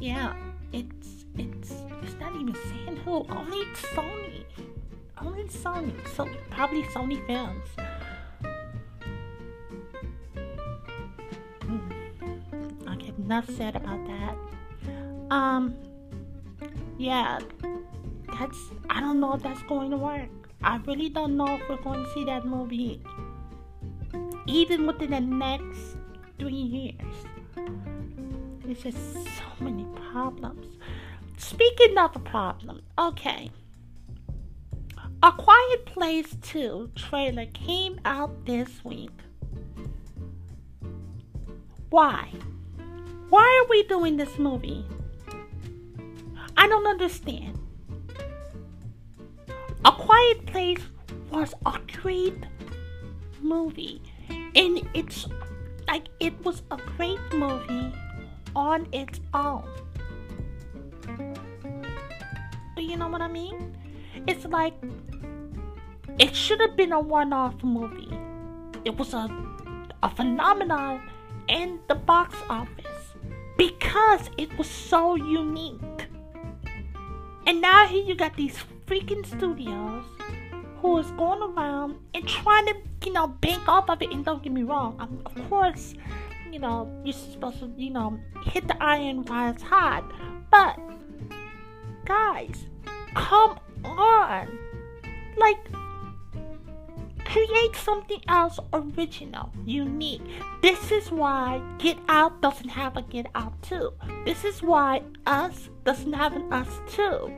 yeah, 0.00 0.34
it's 0.72 1.26
it's 1.36 1.72
it's 2.02 2.14
not 2.18 2.34
even 2.36 2.54
saying 2.54 2.81
who. 3.04 3.26
Only 3.28 3.64
Sony. 3.94 4.44
Only 5.20 5.44
Sony. 5.44 5.94
So 6.14 6.28
probably 6.50 6.82
Sony 6.84 7.24
Films. 7.26 7.68
Hmm. 11.62 12.88
Okay, 12.88 13.12
enough 13.18 13.48
said 13.50 13.76
about 13.76 14.06
that. 14.06 14.36
Um, 15.30 15.74
yeah, 16.98 17.38
that's. 18.38 18.58
I 18.90 19.00
don't 19.00 19.20
know 19.20 19.34
if 19.34 19.42
that's 19.42 19.62
going 19.62 19.90
to 19.90 19.96
work. 19.96 20.28
I 20.62 20.76
really 20.86 21.08
don't 21.08 21.36
know 21.36 21.56
if 21.56 21.68
we're 21.68 21.82
going 21.82 22.04
to 22.04 22.12
see 22.12 22.24
that 22.24 22.44
movie 22.44 23.02
even 24.46 24.86
within 24.86 25.10
the 25.10 25.20
next 25.20 25.96
three 26.38 26.52
years. 26.52 27.14
There's 28.64 28.82
just 28.82 29.14
so 29.14 29.44
many 29.60 29.86
problems. 30.12 30.66
Speaking 31.42 31.98
of 31.98 32.14
a 32.14 32.20
problem, 32.20 32.82
okay. 32.96 33.50
A 35.24 35.32
Quiet 35.32 35.84
Place 35.86 36.36
2 36.40 36.92
trailer 36.94 37.46
came 37.46 38.00
out 38.04 38.46
this 38.46 38.82
week. 38.84 39.10
Why? 41.90 42.28
Why 43.28 43.60
are 43.60 43.68
we 43.68 43.82
doing 43.82 44.16
this 44.16 44.38
movie? 44.38 44.86
I 46.56 46.68
don't 46.68 46.86
understand. 46.86 47.58
A 49.84 49.92
Quiet 49.92 50.46
Place 50.46 50.82
was 51.30 51.54
a 51.66 51.78
great 52.00 52.46
movie. 53.42 54.00
And 54.54 54.88
it's 54.94 55.26
like 55.88 56.06
it 56.20 56.42
was 56.44 56.62
a 56.70 56.76
great 56.96 57.20
movie 57.32 57.92
on 58.54 58.86
its 58.92 59.20
own. 59.34 59.68
You 62.92 62.98
know 62.98 63.08
what 63.08 63.22
I 63.22 63.28
mean? 63.28 63.74
It's 64.28 64.44
like 64.44 64.74
it 66.18 66.36
should 66.36 66.60
have 66.60 66.76
been 66.76 66.92
a 66.92 67.00
one-off 67.00 67.62
movie. 67.64 68.12
It 68.84 68.96
was 68.98 69.14
a 69.14 69.28
a 70.02 70.10
phenomenon 70.10 71.00
in 71.48 71.80
the 71.88 71.94
box 71.94 72.36
office 72.50 73.14
because 73.56 74.28
it 74.36 74.56
was 74.58 74.68
so 74.68 75.14
unique. 75.14 76.06
And 77.46 77.60
now 77.62 77.86
here 77.86 78.04
you 78.04 78.14
got 78.14 78.36
these 78.36 78.58
freaking 78.86 79.24
studios 79.24 80.04
who 80.80 80.98
is 80.98 81.10
going 81.12 81.42
around 81.42 81.96
and 82.12 82.28
trying 82.28 82.66
to, 82.66 82.74
you 83.06 83.12
know, 83.12 83.28
bank 83.28 83.68
off 83.68 83.88
of 83.88 84.02
it. 84.02 84.10
And 84.10 84.24
don't 84.24 84.42
get 84.42 84.52
me 84.52 84.64
wrong, 84.64 84.96
I'm, 84.98 85.22
of 85.24 85.48
course, 85.48 85.94
you 86.50 86.58
know, 86.58 86.90
you're 87.04 87.14
supposed 87.14 87.60
to, 87.60 87.72
you 87.76 87.90
know, 87.90 88.18
hit 88.44 88.68
the 88.68 88.80
iron 88.82 89.24
while 89.24 89.50
it's 89.50 89.62
hot. 89.62 90.04
But, 90.50 90.78
guys, 92.04 92.66
come 93.14 93.58
on. 93.84 94.58
Like, 95.36 95.58
create 97.24 97.74
something 97.76 98.20
else 98.28 98.58
original, 98.72 99.50
unique. 99.64 100.22
This 100.60 100.90
is 100.92 101.10
why 101.10 101.62
Get 101.78 101.98
Out 102.08 102.42
doesn't 102.42 102.68
have 102.68 102.96
a 102.96 103.02
Get 103.02 103.26
Out 103.34 103.60
2. 103.62 103.92
This 104.24 104.44
is 104.44 104.62
why 104.62 105.02
Us 105.26 105.70
doesn't 105.84 106.12
have 106.12 106.34
an 106.34 106.52
Us 106.52 106.68
2. 106.88 107.30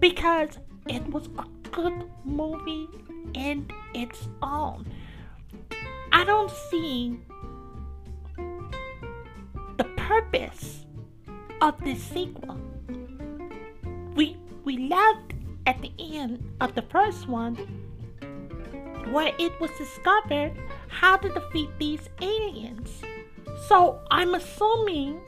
Because 0.00 0.58
it 0.88 1.06
was 1.08 1.28
a 1.38 1.44
good 1.70 2.04
movie 2.24 2.88
in 3.34 3.68
its 3.94 4.28
own. 4.42 4.86
I 6.12 6.24
don't 6.24 6.50
see 6.70 7.18
the 9.76 9.84
purpose 9.96 10.84
of 11.60 11.82
this 11.82 12.02
sequel. 12.02 12.58
We 14.66 14.88
left 14.88 15.32
at 15.66 15.80
the 15.80 15.92
end 15.96 16.42
of 16.60 16.74
the 16.74 16.82
first 16.82 17.28
one 17.28 17.54
where 19.12 19.32
it 19.38 19.60
was 19.60 19.70
discovered 19.78 20.54
how 20.88 21.18
to 21.18 21.28
defeat 21.28 21.70
these 21.78 22.08
aliens. 22.20 23.00
So 23.68 24.00
I'm 24.10 24.34
assuming 24.34 25.20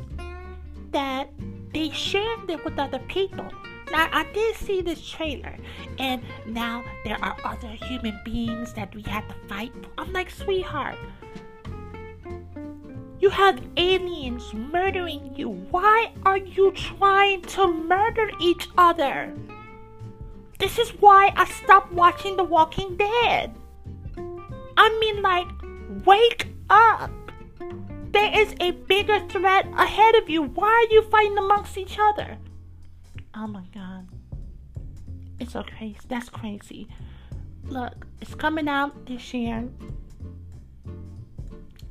that 0.91 1.31
they 1.73 1.91
shared 1.91 2.51
it 2.51 2.65
with 2.65 2.81
other 2.81 2.99
people. 3.07 3.47
Now 3.93 4.09
I 4.11 4.25
did 4.33 4.57
see 4.57 4.81
this 4.83 5.09
trailer, 5.09 5.57
and 6.01 6.21
now 6.45 6.85
there 7.05 7.19
are 7.23 7.37
other 7.45 7.69
human 7.69 8.21
beings 8.25 8.75
that 8.75 8.93
we 8.93 9.03
had 9.03 9.29
to 9.29 9.37
fight. 9.47 9.73
I'm 9.97 10.13
like, 10.13 10.31
sweetheart, 10.31 10.99
you 13.21 13.31
have 13.31 13.61
aliens 13.77 14.53
murdering 14.55 15.35
you. 15.35 15.49
Why 15.49 16.13
are 16.25 16.37
you 16.37 16.73
trying 16.73 17.43
to 17.43 17.67
murder 17.67 18.31
each 18.41 18.69
other? 18.79 19.35
This 20.59 20.79
is 20.79 20.91
why 21.01 21.33
I 21.37 21.45
stopped 21.47 21.93
watching 21.93 22.37
The 22.37 22.45
Walking 22.45 22.97
Dead. 22.97 23.55
I 24.77 24.99
mean, 25.01 25.23
like, 25.23 25.47
wake 26.05 26.49
up. 26.71 27.11
There 28.13 28.41
is 28.41 28.55
a 28.61 28.71
bigger 28.73 29.21
threat 29.29 29.67
ahead 29.77 30.15
of 30.15 30.31
you. 30.31 30.43
Why 30.43 30.69
are 30.69 30.93
you 30.93 31.03
fighting 31.03 31.39
amongst 31.39 31.77
each 31.77 31.99
other? 32.01 32.39
Oh 33.35 33.47
my 33.47 33.65
god. 33.75 34.09
It's 35.39 35.53
so 35.53 35.63
crazy. 35.63 35.99
That's 36.09 36.29
crazy. 36.29 36.89
Look, 37.65 38.07
it's 38.21 38.35
coming 38.35 38.69
out 38.69 39.07
this 39.07 39.35
year 39.35 39.69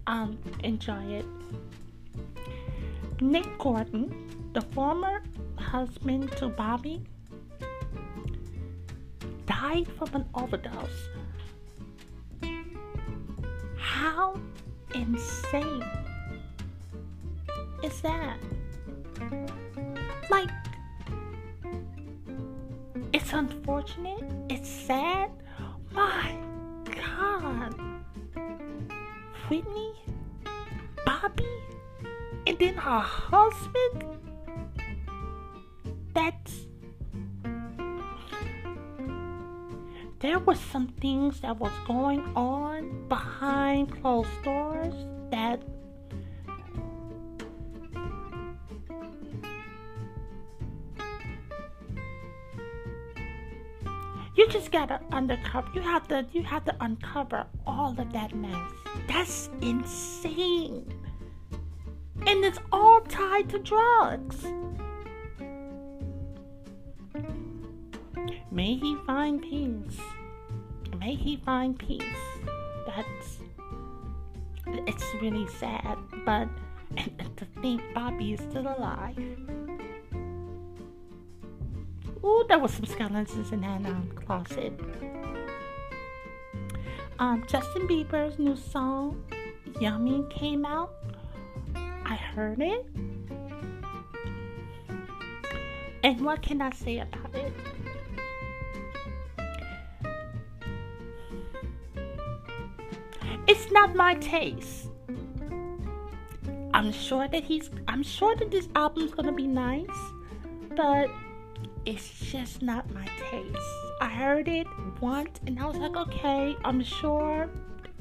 um, 0.08 0.40
enjoy 0.64 1.04
it. 1.04 1.26
Nick 3.22 3.46
Gordon, 3.58 4.52
the 4.54 4.62
former 4.62 5.22
husband 5.58 6.32
to 6.38 6.48
Bobby, 6.48 7.02
died 9.46 9.88
from 9.98 10.16
an 10.16 10.26
overdose. 10.34 11.10
How 13.78 14.40
insane 14.96 15.84
is 17.84 18.02
that? 18.02 18.38
Like, 20.30 20.50
it's 23.14 23.34
unfortunate, 23.34 24.24
it's 24.50 24.70
sad. 24.70 25.32
My 25.92 26.38
God. 26.86 27.97
Whitney, 29.50 29.94
Bobby, 31.06 31.48
and 32.46 32.60
then 32.60 32.76
her 32.76 33.00
husband. 33.00 34.04
That's. 36.14 36.68
There 40.20 40.40
were 40.40 40.56
some 40.56 40.88
things 41.00 41.42
that 41.42 41.58
was 41.60 41.72
going 41.86 42.22
on 42.36 43.08
behind 43.08 44.02
closed 44.02 44.30
doors 44.44 44.94
that 45.32 45.62
you 54.38 54.48
just 54.50 54.72
gotta 54.72 55.00
uncover 55.12 55.68
you 55.74 55.82
have 55.82 56.08
to 56.08 56.26
you 56.32 56.44
have 56.44 56.64
to 56.64 56.76
uncover 56.80 57.46
all 57.66 57.96
of 58.00 58.14
that 58.14 58.34
mess. 58.36 58.72
That's 59.08 59.50
insane. 59.62 60.86
And 62.26 62.46
it's 62.46 62.60
all 62.72 63.02
tied 63.02 63.50
to 63.50 63.60
drugs. 63.60 64.46
May 68.52 68.76
he 68.76 68.96
find 69.06 69.42
peace. 69.42 70.00
May 71.00 71.16
he 71.16 71.38
find 71.38 71.78
peace. 71.78 72.04
That's 72.86 73.40
it's 74.66 75.06
really 75.22 75.48
sad, 75.48 75.98
but 76.26 76.48
and 76.98 77.38
to 77.38 77.46
think 77.62 77.82
Bobby 77.94 78.34
is 78.34 78.40
still 78.42 78.68
alive. 78.68 79.18
Ooh, 82.28 82.44
there 82.50 82.60
was 82.60 82.74
some 82.74 82.86
skeletons 82.86 83.54
in 83.54 83.62
that 83.62 83.86
um, 83.86 84.12
closet. 84.14 84.74
Um, 87.20 87.46
Justin 87.48 87.88
Bieber's 87.88 88.38
new 88.38 88.58
song, 88.58 89.24
Yummy, 89.80 90.26
came 90.30 90.66
out. 90.66 90.92
I 91.74 92.16
heard 92.16 92.60
it. 92.62 92.86
And 96.04 96.20
what 96.20 96.42
can 96.42 96.62
I 96.62 96.72
say 96.72 97.00
about 97.00 97.34
it? 97.34 97.54
It's 103.48 103.72
not 103.72 103.96
my 103.96 104.16
taste. 104.16 104.90
I'm 106.74 106.92
sure 106.92 107.30
that 107.30 107.44
he's 107.46 107.72
I'm 107.88 108.04
sure 108.04 108.36
that 108.36 108.52
this 108.52 108.68
album's 108.76 109.12
gonna 109.12 109.32
be 109.32 109.48
nice, 109.48 109.88
but 110.76 111.10
it's 111.88 112.20
just 112.20 112.62
not 112.62 112.92
my 112.92 113.06
taste. 113.32 113.66
I 114.02 114.10
heard 114.10 114.50
it 114.50 114.68
once 115.00 115.40
and 115.48 115.58
I 115.58 115.66
was 115.66 115.78
like, 115.78 115.96
okay, 115.96 116.58
I'm 116.66 116.84
sure 116.84 117.50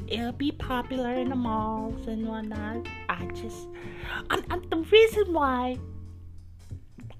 it'll 0.09 0.33
be 0.33 0.51
popular 0.51 1.15
in 1.15 1.29
the 1.29 1.37
malls 1.37 2.09
and 2.09 2.27
whatnot. 2.27 2.89
I 3.09 3.27
just, 3.27 3.69
I'm, 4.29 4.45
I'm, 4.51 4.69
the 4.71 4.79
reason 4.79 5.33
why 5.33 5.79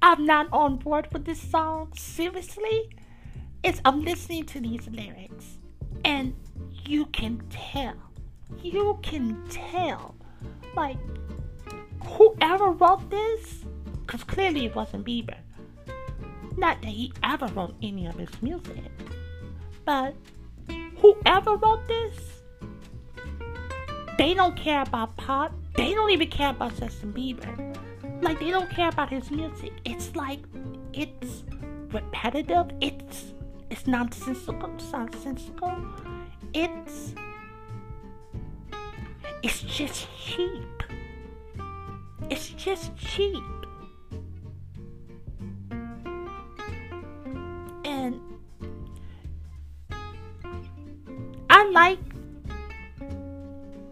I'm 0.03 0.27
not 0.27 0.49
on 0.53 0.79
board 0.79 1.07
with 1.13 1.25
this 1.25 1.41
song, 1.41 1.93
seriously, 1.97 2.91
is 3.63 3.81
I'm 3.85 4.03
listening 4.03 4.45
to 4.47 4.61
these 4.61 4.89
lyrics 4.89 5.59
and 6.05 6.35
you 6.85 7.07
can 7.07 7.45
tell, 7.49 7.95
you 8.61 8.99
can 9.05 9.41
tell, 9.49 10.17
like, 10.75 10.99
whoever 12.05 12.71
wrote 12.71 13.09
this, 13.09 13.65
because 14.05 14.25
clearly 14.25 14.67
it 14.67 14.75
wasn't 14.75 15.07
Bieber 15.07 15.37
not 16.57 16.81
that 16.83 16.89
he 16.89 17.13
ever 17.23 17.47
wrote 17.49 17.75
any 17.83 18.07
of 18.07 18.17
his 18.17 18.31
music, 18.43 18.91
but 19.85 20.15
whoever 20.99 21.57
wrote 21.57 21.87
this, 21.87 22.19
they 24.19 24.35
don't 24.35 24.57
care 24.57 24.83
about 24.83 25.17
pop. 25.17 25.53
They 25.77 25.93
don't 25.95 26.11
even 26.11 26.29
care 26.29 26.51
about 26.51 26.77
Justin 26.77 27.13
Bieber. 27.13 27.77
Like 28.23 28.39
they 28.41 28.51
don't 28.51 28.71
care 28.71 28.89
about 28.89 29.11
his 29.11 29.31
music. 29.31 29.73
It's 29.85 30.15
like 30.17 30.41
it's 30.93 31.45
repetitive. 31.93 32.71
It's 32.81 33.35
it's 33.71 33.87
nonsensical. 33.87 34.75
It's 34.75 34.91
Nonsensical. 34.93 35.77
It's 36.55 37.15
it's 39.43 39.61
just 39.63 40.09
cheap. 40.19 40.83
It's 42.31 42.49
just 42.51 42.97
cheap. 42.97 43.66
Like 51.65 51.99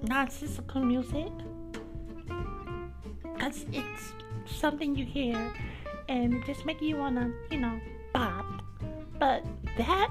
nonsensical 0.02 0.82
music 0.82 1.30
because 3.44 3.66
it's 3.72 4.12
something 4.46 4.96
you 4.96 5.04
hear 5.04 5.52
and 6.08 6.44
just 6.44 6.64
make 6.66 6.80
you 6.80 6.96
wanna, 6.96 7.30
you 7.50 7.58
know, 7.58 7.78
bop. 8.12 8.46
But 9.18 9.44
that, 9.76 10.10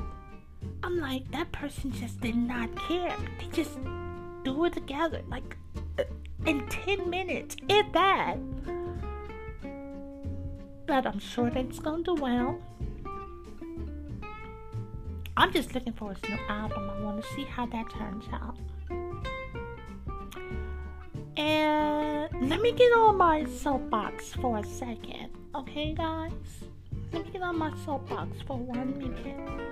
I'm 0.84 1.00
like, 1.00 1.30
that 1.32 1.52
person 1.52 1.92
just 1.92 2.20
did 2.22 2.36
not 2.36 2.70
care. 2.88 3.16
They 3.39 3.48
just 3.48 3.78
do 4.44 4.66
it 4.66 4.74
together, 4.74 5.22
like 5.30 5.58
uh, 6.00 6.04
in 6.46 6.68
10 6.68 7.10
minutes, 7.10 7.56
if 7.70 7.92
that. 7.94 8.38
But 10.86 11.06
I'm 11.06 11.20
sure 11.20 11.48
it's 11.48 11.80
gonna 11.80 12.04
do 12.04 12.16
well. 12.16 12.60
I'm 15.36 15.52
just 15.52 15.74
looking 15.74 15.93
for 15.93 16.13
his 16.13 16.22
new 16.30 16.38
album. 16.48 16.89
I 16.89 17.00
want 17.02 17.24
to 17.24 17.34
see 17.34 17.43
how 17.43 17.65
that 17.67 17.89
turns 17.89 18.26
out. 18.32 18.58
And 21.38 22.50
let 22.50 22.62
me 22.62 22.72
get 22.72 22.91
on 22.93 23.17
my 23.17 23.46
soapbox 23.46 24.34
for 24.34 24.60
a 24.60 24.63
second. 24.63 25.30
Okay, 25.56 25.93
guys? 25.93 26.32
Let 27.12 27.26
me 27.26 27.32
get 27.32 27.41
on 27.41 27.58
my 27.58 27.76
soapbox 27.84 28.41
for 28.46 28.58
one 28.58 28.98
minute. 28.98 29.72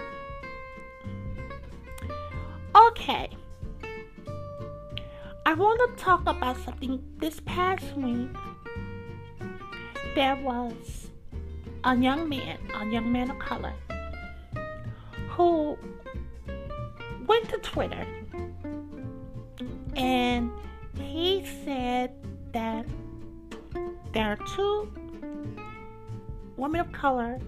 Okay. 2.75 3.29
I 5.45 5.53
want 5.53 5.97
to 5.97 6.03
talk 6.03 6.21
about 6.25 6.57
something 6.63 7.03
this 7.17 7.39
past 7.45 7.95
week. 7.95 8.29
There 10.15 10.35
was 10.37 11.09
a 11.83 11.95
young 11.95 12.29
man, 12.29 12.57
a 12.73 12.85
young 12.85 13.11
man 13.11 13.31
of 13.31 13.39
color, 13.39 13.73
who 15.41 15.75
went 17.25 17.49
to 17.49 17.57
Twitter 17.63 18.05
and 19.95 20.51
he 20.99 21.43
said 21.65 22.11
that 22.51 22.85
there 24.13 24.27
are 24.27 24.39
two 24.55 24.93
women 26.57 26.81
of 26.81 26.91
color, 26.91 27.39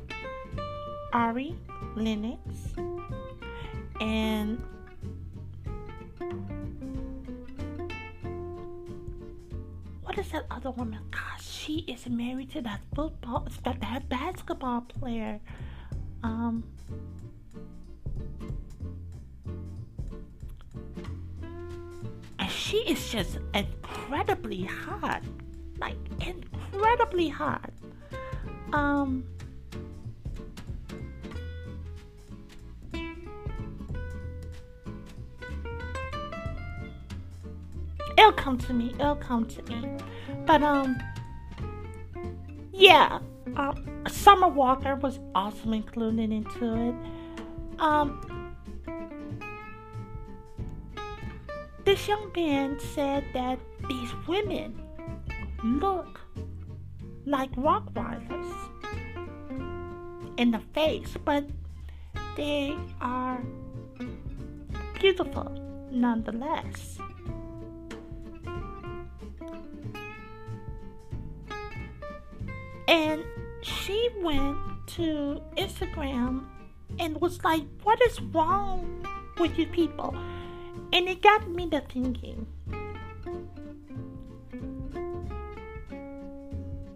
Ari 1.14 1.56
Lennox 1.96 2.40
and 4.02 4.60
what 10.02 10.18
is 10.18 10.32
that 10.32 10.48
other 10.50 10.72
woman? 10.72 11.00
Gosh, 11.12 11.48
she 11.48 11.86
is 11.88 12.10
married 12.10 12.50
to 12.54 12.62
that 12.64 12.82
football, 12.96 13.48
that 13.64 14.10
basketball 14.10 14.82
player. 14.82 15.40
Um, 16.24 16.64
she 22.74 22.80
is 22.90 23.12
just 23.12 23.38
incredibly 23.54 24.64
hot. 24.64 25.22
Like 25.78 25.98
incredibly 26.20 27.30
hot. 27.30 27.70
Um 28.72 29.24
It'll 38.18 38.32
come 38.32 38.58
to 38.58 38.74
me. 38.74 38.96
It'll 39.00 39.18
come 39.18 39.46
to 39.46 39.62
me. 39.64 39.88
But 40.48 40.64
um 40.64 40.98
yeah, 42.72 43.20
um, 43.56 44.04
Summer 44.08 44.48
Walker 44.48 44.96
was 44.96 45.20
also 45.36 45.74
included 45.74 46.32
into 46.32 46.74
it. 46.74 46.96
Um, 47.80 48.20
This 51.94 52.08
young 52.08 52.32
man 52.36 52.80
said 52.80 53.24
that 53.34 53.60
these 53.88 54.12
women 54.26 54.82
look 55.64 56.20
like 57.28 57.52
Rottweilers 57.52 58.52
in 60.38 60.50
the 60.50 60.60
face, 60.74 61.16
but 61.24 61.46
they 62.36 62.76
are 63.00 63.40
beautiful 65.00 65.52
nonetheless. 65.92 66.98
And 72.88 73.24
she 73.62 74.10
went 74.20 74.58
to 74.98 75.44
Instagram 75.58 76.46
and 76.98 77.22
was 77.22 77.44
like, 77.44 77.66
What 77.84 78.02
is 78.08 78.20
wrong 78.20 79.06
with 79.38 79.60
you 79.60 79.68
people? 79.68 80.16
And 80.94 81.10
it 81.10 81.24
got 81.24 81.50
me 81.50 81.68
thinking 81.92 82.46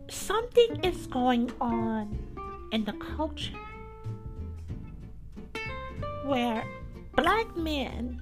something 0.08 0.84
is 0.84 1.08
going 1.08 1.52
on 1.60 2.20
in 2.72 2.86
the 2.86 2.94
culture 2.94 3.58
where 6.26 6.64
black 7.16 7.58
men 7.58 8.20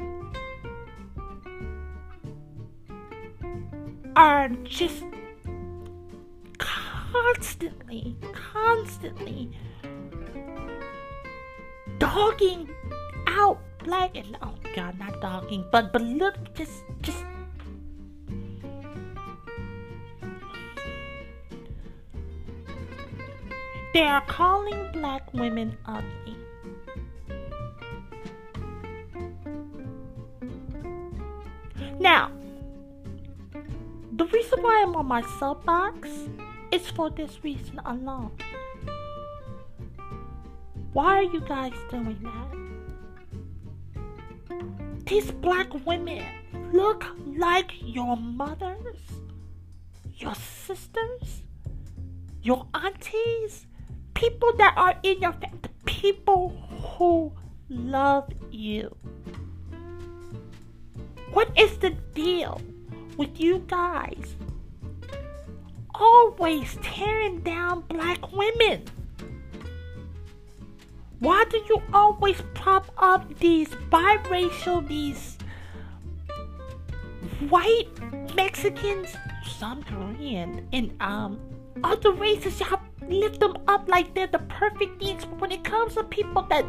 are 4.15 4.47
just 4.63 5.03
constantly, 6.57 8.15
constantly 8.31 9.51
dogging 11.97 12.69
out 13.27 13.59
black 13.79 14.15
and 14.15 14.37
god, 14.75 14.99
not 14.99 15.21
dogging, 15.21 15.63
but 15.71 15.93
but 15.93 16.01
look, 16.01 16.35
just 16.53 16.83
just. 17.01 17.23
They 23.93 24.03
are 24.03 24.25
calling 24.27 24.91
black 24.91 25.33
women 25.33 25.77
ugly. 25.85 26.35
Now, 31.97 32.29
the 34.11 34.25
reason 34.25 34.61
why 34.61 34.83
I'm 34.83 34.95
on 34.97 35.05
my 35.05 35.21
soapbox 35.39 36.09
is 36.73 36.91
for 36.91 37.09
this 37.09 37.41
reason 37.41 37.79
alone. 37.85 38.31
Why 40.91 41.19
are 41.19 41.23
you 41.23 41.39
guys 41.39 41.73
doing 41.89 42.19
that? 42.21 42.64
These 45.05 45.31
black 45.31 45.85
women 45.85 46.23
look 46.73 47.05
like 47.37 47.71
your 47.79 48.17
mothers, 48.17 48.99
your 50.15 50.33
sisters, 50.33 51.43
your 52.41 52.65
aunties, 52.73 53.67
people 54.15 54.51
that 54.57 54.73
are 54.75 54.97
in 55.03 55.21
your 55.21 55.33
family, 55.33 55.59
people 55.85 56.49
who 56.97 57.31
love 57.69 58.31
you. 58.49 58.95
What 61.33 61.51
is 61.55 61.77
the 61.77 61.91
deal 62.15 62.59
with 63.17 63.39
you 63.39 63.59
guys 63.67 64.35
always 65.93 66.77
tearing 66.81 67.41
down 67.41 67.81
black 67.81 68.31
women? 68.31 68.85
Why 71.25 71.43
do 71.49 71.57
you 71.67 71.81
always 71.91 72.39
prop 72.53 72.91
up 72.99 73.39
these 73.39 73.69
biracial, 73.89 74.87
these 74.87 75.39
white 77.49 77.87
Mexicans, 78.35 79.09
some 79.43 79.81
Korean, 79.81 80.67
and 80.71 80.93
um 81.01 81.39
other 81.83 82.11
races? 82.11 82.59
Y'all 82.59 82.79
lift 83.09 83.39
them 83.39 83.57
up 83.67 83.89
like 83.89 84.13
they're 84.13 84.27
the 84.27 84.45
perfect 84.59 85.01
things, 85.01 85.25
but 85.25 85.41
when 85.41 85.51
it 85.51 85.63
comes 85.63 85.95
to 85.95 86.03
people 86.03 86.43
that 86.43 86.63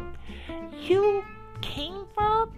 you 0.81 1.23
came 1.61 2.07
from, 2.15 2.51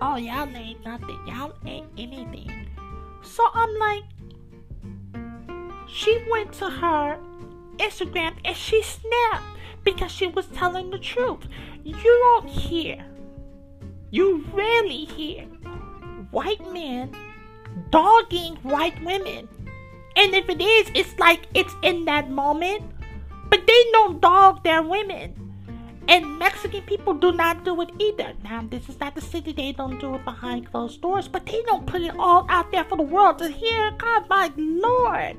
oh 0.00 0.14
y'all 0.14 0.48
ain't 0.54 0.84
nothing. 0.84 1.18
Y'all 1.26 1.54
ain't 1.66 1.88
anything. 1.98 2.68
So 3.22 3.42
I'm 3.52 3.74
like, 3.80 4.04
she 5.88 6.24
went 6.30 6.52
to 6.52 6.70
her 6.70 7.18
Instagram 7.78 8.36
and 8.44 8.56
she 8.56 8.80
snapped 8.80 9.53
because 9.84 10.10
she 10.10 10.26
was 10.26 10.46
telling 10.46 10.90
the 10.90 10.98
truth. 10.98 11.46
You 11.84 11.94
don't 11.94 12.48
hear, 12.48 13.04
you 14.10 14.44
rarely 14.52 15.04
hear 15.04 15.44
white 16.30 16.72
men 16.72 17.14
dogging 17.90 18.56
white 18.62 19.02
women. 19.04 19.48
And 20.16 20.34
if 20.34 20.48
it 20.48 20.60
is, 20.60 20.90
it's 20.94 21.18
like 21.18 21.46
it's 21.54 21.74
in 21.82 22.04
that 22.06 22.30
moment. 22.30 22.82
But 23.50 23.66
they 23.66 23.84
don't 23.92 24.20
dog 24.20 24.64
their 24.64 24.82
women. 24.82 25.44
And 26.06 26.38
Mexican 26.38 26.82
people 26.82 27.14
do 27.14 27.32
not 27.32 27.64
do 27.64 27.80
it 27.80 27.90
either. 27.98 28.34
Now, 28.42 28.66
this 28.68 28.88
is 28.88 29.00
not 29.00 29.14
the 29.14 29.20
city, 29.20 29.52
they 29.52 29.72
don't 29.72 29.98
do 29.98 30.14
it 30.14 30.24
behind 30.24 30.70
closed 30.70 31.00
doors, 31.00 31.28
but 31.28 31.46
they 31.46 31.62
don't 31.62 31.86
put 31.86 32.02
it 32.02 32.14
all 32.18 32.46
out 32.50 32.70
there 32.72 32.84
for 32.84 32.96
the 32.96 33.02
world 33.02 33.38
to 33.38 33.48
hear. 33.48 33.90
God, 33.92 34.28
my 34.28 34.52
Lord. 34.56 35.38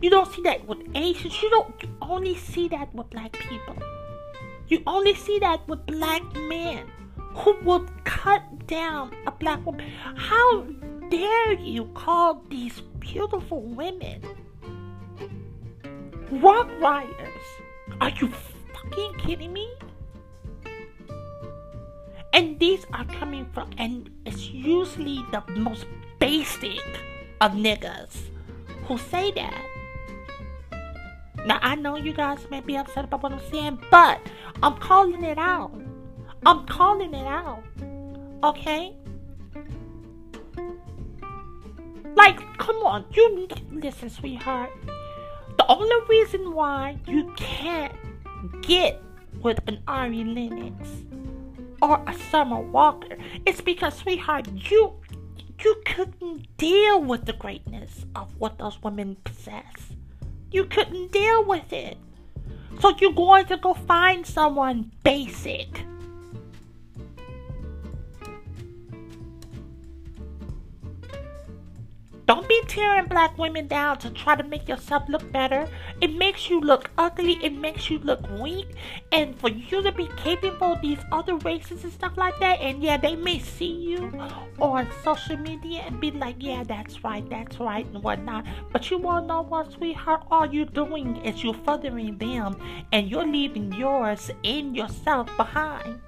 You 0.00 0.10
don't 0.10 0.32
see 0.32 0.42
that 0.42 0.66
with 0.66 0.78
Asians. 0.94 1.42
You 1.42 1.50
don't 1.50 1.74
you 1.82 1.88
only 2.00 2.36
see 2.36 2.68
that 2.68 2.94
with 2.94 3.10
black 3.10 3.32
people. 3.32 3.76
You 4.68 4.82
only 4.86 5.14
see 5.14 5.38
that 5.40 5.66
with 5.66 5.84
black 5.86 6.22
men 6.34 6.86
who 7.18 7.56
will 7.62 7.86
cut 8.04 8.42
down 8.66 9.14
a 9.26 9.32
black 9.32 9.64
woman. 9.64 9.90
How 10.16 10.62
dare 11.08 11.52
you 11.54 11.86
call 11.94 12.44
these 12.48 12.80
beautiful 13.00 13.62
women 13.62 14.22
rock 16.30 16.68
riders? 16.80 17.44
Are 18.00 18.10
you 18.10 18.28
fucking 18.72 19.14
kidding 19.18 19.52
me? 19.52 19.68
And 22.32 22.58
these 22.60 22.84
are 22.92 23.04
coming 23.06 23.46
from, 23.52 23.70
and 23.78 24.10
it's 24.26 24.50
usually 24.50 25.24
the 25.32 25.42
most 25.56 25.86
basic 26.20 26.84
of 27.40 27.52
niggas 27.52 28.28
who 28.84 28.98
say 28.98 29.32
that. 29.32 29.64
Now, 31.46 31.58
I 31.62 31.74
know 31.74 31.96
you 31.96 32.12
guys 32.12 32.46
may 32.50 32.60
be 32.60 32.76
upset 32.76 33.04
about 33.04 33.22
what 33.22 33.32
I'm 33.32 33.50
saying, 33.50 33.78
but 33.90 34.20
I'm 34.62 34.76
calling 34.76 35.24
it 35.24 35.38
out. 35.38 35.72
I'm 36.44 36.66
calling 36.66 37.14
it 37.14 37.26
out. 37.26 37.62
Okay? 38.42 38.94
Like, 42.14 42.40
come 42.58 42.76
on. 42.76 43.04
You 43.12 43.36
need 43.36 43.50
to 43.50 43.62
listen, 43.70 44.10
sweetheart. 44.10 44.70
The 45.56 45.66
only 45.68 45.96
reason 46.08 46.52
why 46.52 46.98
you 47.06 47.32
can't 47.36 47.94
get 48.62 49.02
with 49.40 49.60
an 49.66 49.82
Ari 49.88 50.24
Lennox 50.24 50.88
or 51.80 52.02
a 52.06 52.14
Summer 52.30 52.60
Walker 52.60 53.16
is 53.46 53.60
because, 53.60 53.96
sweetheart, 53.96 54.48
you 54.52 54.94
you 55.60 55.82
couldn't 55.84 56.56
deal 56.56 57.02
with 57.02 57.24
the 57.24 57.32
greatness 57.32 58.06
of 58.14 58.32
what 58.38 58.58
those 58.58 58.80
women 58.82 59.16
possess. 59.24 59.97
You 60.50 60.64
couldn't 60.64 61.12
deal 61.12 61.44
with 61.44 61.72
it. 61.72 61.96
So 62.80 62.94
you're 63.00 63.12
going 63.12 63.46
to 63.46 63.56
go 63.56 63.74
find 63.74 64.26
someone 64.26 64.92
basic. 65.04 65.84
Don't 72.28 72.46
be 72.46 72.60
tearing 72.66 73.06
black 73.06 73.38
women 73.38 73.68
down 73.68 73.96
to 74.00 74.10
try 74.10 74.36
to 74.36 74.42
make 74.42 74.68
yourself 74.68 75.08
look 75.08 75.32
better. 75.32 75.66
It 76.02 76.14
makes 76.14 76.50
you 76.50 76.60
look 76.60 76.90
ugly. 76.98 77.42
It 77.42 77.54
makes 77.54 77.88
you 77.88 78.00
look 78.00 78.20
weak. 78.38 78.68
And 79.12 79.34
for 79.40 79.48
you 79.48 79.82
to 79.82 79.90
be 79.92 80.10
capable 80.18 80.74
of 80.74 80.82
these 80.82 80.98
other 81.10 81.36
races 81.36 81.84
and 81.84 81.92
stuff 81.92 82.18
like 82.18 82.38
that, 82.40 82.60
and 82.60 82.82
yeah, 82.82 82.98
they 82.98 83.16
may 83.16 83.38
see 83.38 83.72
you 83.72 84.12
on 84.60 84.90
social 85.02 85.38
media 85.38 85.84
and 85.86 85.98
be 86.02 86.10
like, 86.10 86.36
yeah, 86.38 86.64
that's 86.64 87.02
right, 87.02 87.26
that's 87.30 87.58
right, 87.58 87.86
and 87.86 88.02
whatnot. 88.02 88.44
But 88.72 88.90
you 88.90 88.98
won't 88.98 89.26
know 89.26 89.40
what, 89.40 89.72
sweetheart? 89.72 90.24
All 90.30 90.44
you're 90.44 90.66
doing 90.66 91.16
is 91.24 91.42
you're 91.42 91.54
furthering 91.54 92.18
them 92.18 92.60
and 92.92 93.08
you're 93.08 93.26
leaving 93.26 93.72
yours 93.72 94.30
and 94.44 94.76
yourself 94.76 95.34
behind. 95.38 95.98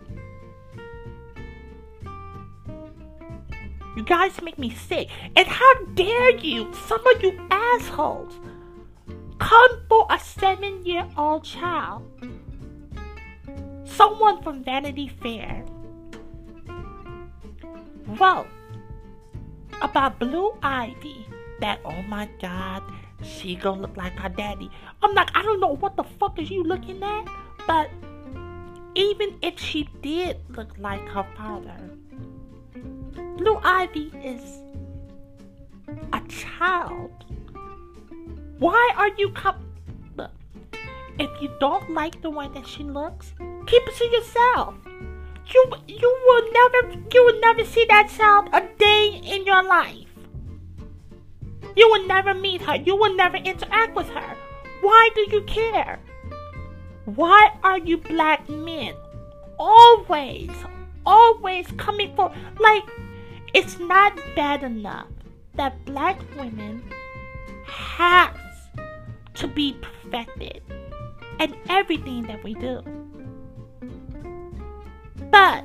You 3.96 4.04
guys 4.04 4.40
make 4.42 4.58
me 4.58 4.70
sick. 4.70 5.08
And 5.36 5.46
how 5.46 5.74
dare 5.94 6.36
you, 6.36 6.72
some 6.86 7.04
of 7.06 7.22
you 7.22 7.38
assholes, 7.50 8.34
come 9.38 9.80
for 9.88 10.06
a 10.10 10.18
seven 10.18 10.84
year 10.84 11.06
old 11.16 11.44
child? 11.44 12.02
Someone 13.84 14.42
from 14.42 14.62
Vanity 14.62 15.08
Fair 15.08 15.64
wrote 18.06 18.46
about 19.82 20.18
Blue 20.18 20.52
Ivy 20.62 21.26
that, 21.60 21.80
oh 21.84 22.02
my 22.02 22.28
god, 22.40 22.82
she 23.22 23.56
gonna 23.56 23.82
look 23.82 23.96
like 23.96 24.12
her 24.14 24.28
daddy. 24.28 24.70
I'm 25.02 25.14
like, 25.14 25.30
I 25.34 25.42
don't 25.42 25.60
know 25.60 25.76
what 25.76 25.96
the 25.96 26.04
fuck 26.04 26.38
is 26.38 26.50
you 26.50 26.62
looking 26.62 27.02
at, 27.02 27.26
but 27.66 27.90
even 28.94 29.38
if 29.42 29.58
she 29.58 29.88
did 30.00 30.38
look 30.50 30.76
like 30.78 31.06
her 31.08 31.26
father, 31.36 31.90
Blue 33.40 33.58
Ivy 33.64 34.12
is 34.22 34.60
a 36.12 36.20
child. 36.28 37.24
Why 38.58 38.92
are 38.98 39.08
you 39.16 39.30
come? 39.30 39.64
Look, 40.14 40.30
if 41.18 41.30
you 41.40 41.50
don't 41.58 41.88
like 41.90 42.20
the 42.20 42.28
way 42.28 42.48
that 42.52 42.66
she 42.66 42.82
looks, 42.82 43.32
keep 43.66 43.82
it 43.88 43.96
to 43.96 44.04
yourself. 44.08 44.74
You 45.54 45.72
you 45.88 46.18
will 46.26 46.52
never 46.52 47.00
you 47.10 47.24
will 47.24 47.40
never 47.40 47.64
see 47.64 47.86
that 47.88 48.10
child 48.14 48.50
a 48.52 48.60
day 48.76 49.22
in 49.24 49.46
your 49.46 49.62
life. 49.62 50.12
You 51.74 51.88
will 51.88 52.06
never 52.06 52.34
meet 52.34 52.60
her. 52.60 52.76
You 52.76 52.94
will 52.94 53.16
never 53.16 53.38
interact 53.38 53.96
with 53.96 54.10
her. 54.10 54.36
Why 54.82 55.08
do 55.14 55.26
you 55.30 55.42
care? 55.44 55.98
Why 57.06 57.52
are 57.64 57.78
you 57.78 57.96
black 57.96 58.46
men 58.50 58.92
always, 59.58 60.50
always 61.06 61.66
coming 61.78 62.14
for 62.14 62.30
like 62.58 62.84
it's 63.54 63.78
not 63.78 64.18
bad 64.36 64.62
enough 64.62 65.08
that 65.54 65.84
black 65.84 66.18
women 66.36 66.82
have 67.66 68.38
to 69.34 69.48
be 69.48 69.76
perfected 69.80 70.62
in 71.38 71.54
everything 71.68 72.22
that 72.26 72.42
we 72.44 72.54
do. 72.54 72.82
But 75.30 75.64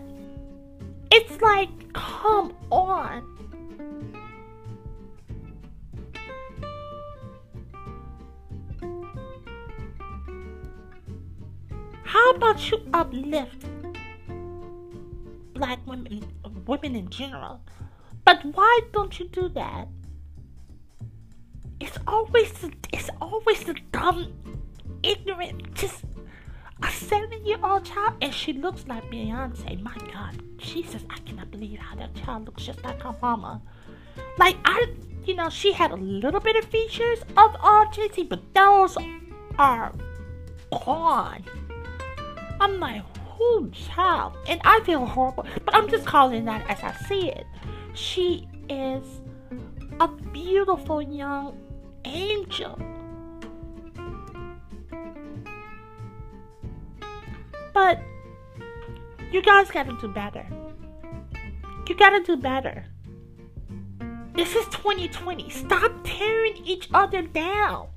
it's 1.12 1.42
like, 1.42 1.94
come 1.94 2.56
on. 2.72 3.24
How 12.04 12.32
about 12.32 12.72
you 12.72 12.80
uplift 12.94 13.66
black 15.54 15.80
women, 15.86 16.26
women 16.68 16.96
in 16.96 17.10
general? 17.10 17.62
But 18.24 18.44
why 18.56 18.82
don't 18.92 19.20
you 19.20 19.28
do 19.28 19.50
that? 19.50 19.88
It's 21.80 21.98
always 22.08 22.52
the, 22.54 22.74
it's 22.94 23.10
always 23.22 23.64
the 23.64 23.76
dumb, 23.92 24.34
ignorant. 25.04 25.74
Just 25.74 26.04
A 26.84 26.92
seven 26.92 27.46
year 27.46 27.58
old 27.64 27.86
child, 27.86 28.16
and 28.22 28.34
she 28.34 28.52
looks 28.54 28.86
like 28.88 29.04
Beyonce. 29.10 29.82
My 29.82 29.96
God, 30.12 30.42
Jesus, 30.58 31.04
I 31.10 31.18
cannot 31.20 31.50
believe 31.52 31.80
how 31.80 31.96
that 31.96 32.14
child 32.16 32.46
looks 32.46 32.66
just 32.66 32.84
like 32.84 33.02
her 33.02 33.16
mama. 33.22 33.62
Like, 34.38 34.58
I, 34.66 34.88
you 35.26 35.36
know, 35.36 35.50
she 35.50 35.72
had 35.72 35.92
a 35.92 35.96
little 35.96 36.42
bit 36.42 36.56
of 36.58 36.66
features 36.66 37.20
of 37.38 37.54
autism, 37.54 38.28
but 38.28 38.42
those 38.54 38.98
are 39.58 39.94
gone. 40.72 41.44
I'm 42.60 42.80
like, 42.80 43.04
who 43.38 43.70
child? 43.72 44.38
And 44.48 44.62
I 44.64 44.80
feel 44.86 45.06
horrible, 45.06 45.46
but 45.64 45.76
I'm 45.76 45.90
just 45.90 46.06
calling 46.06 46.46
that 46.46 46.70
as 46.70 46.82
I 46.84 46.94
see 47.08 47.30
it. 47.30 47.46
She 47.94 48.48
is 48.70 49.22
a 50.00 50.08
beautiful 50.08 51.02
young 51.02 51.58
angel. 52.06 52.80
But 57.74 58.00
you 59.32 59.42
guys 59.42 59.70
gotta 59.70 59.98
do 60.00 60.08
better. 60.08 60.46
You 61.88 61.96
gotta 61.96 62.24
do 62.24 62.38
better. 62.38 62.86
This 64.34 64.56
is 64.56 64.66
2020. 64.68 65.50
Stop 65.50 65.92
tearing 66.04 66.58
each 66.66 66.90
other 66.94 67.22
down. 67.22 67.88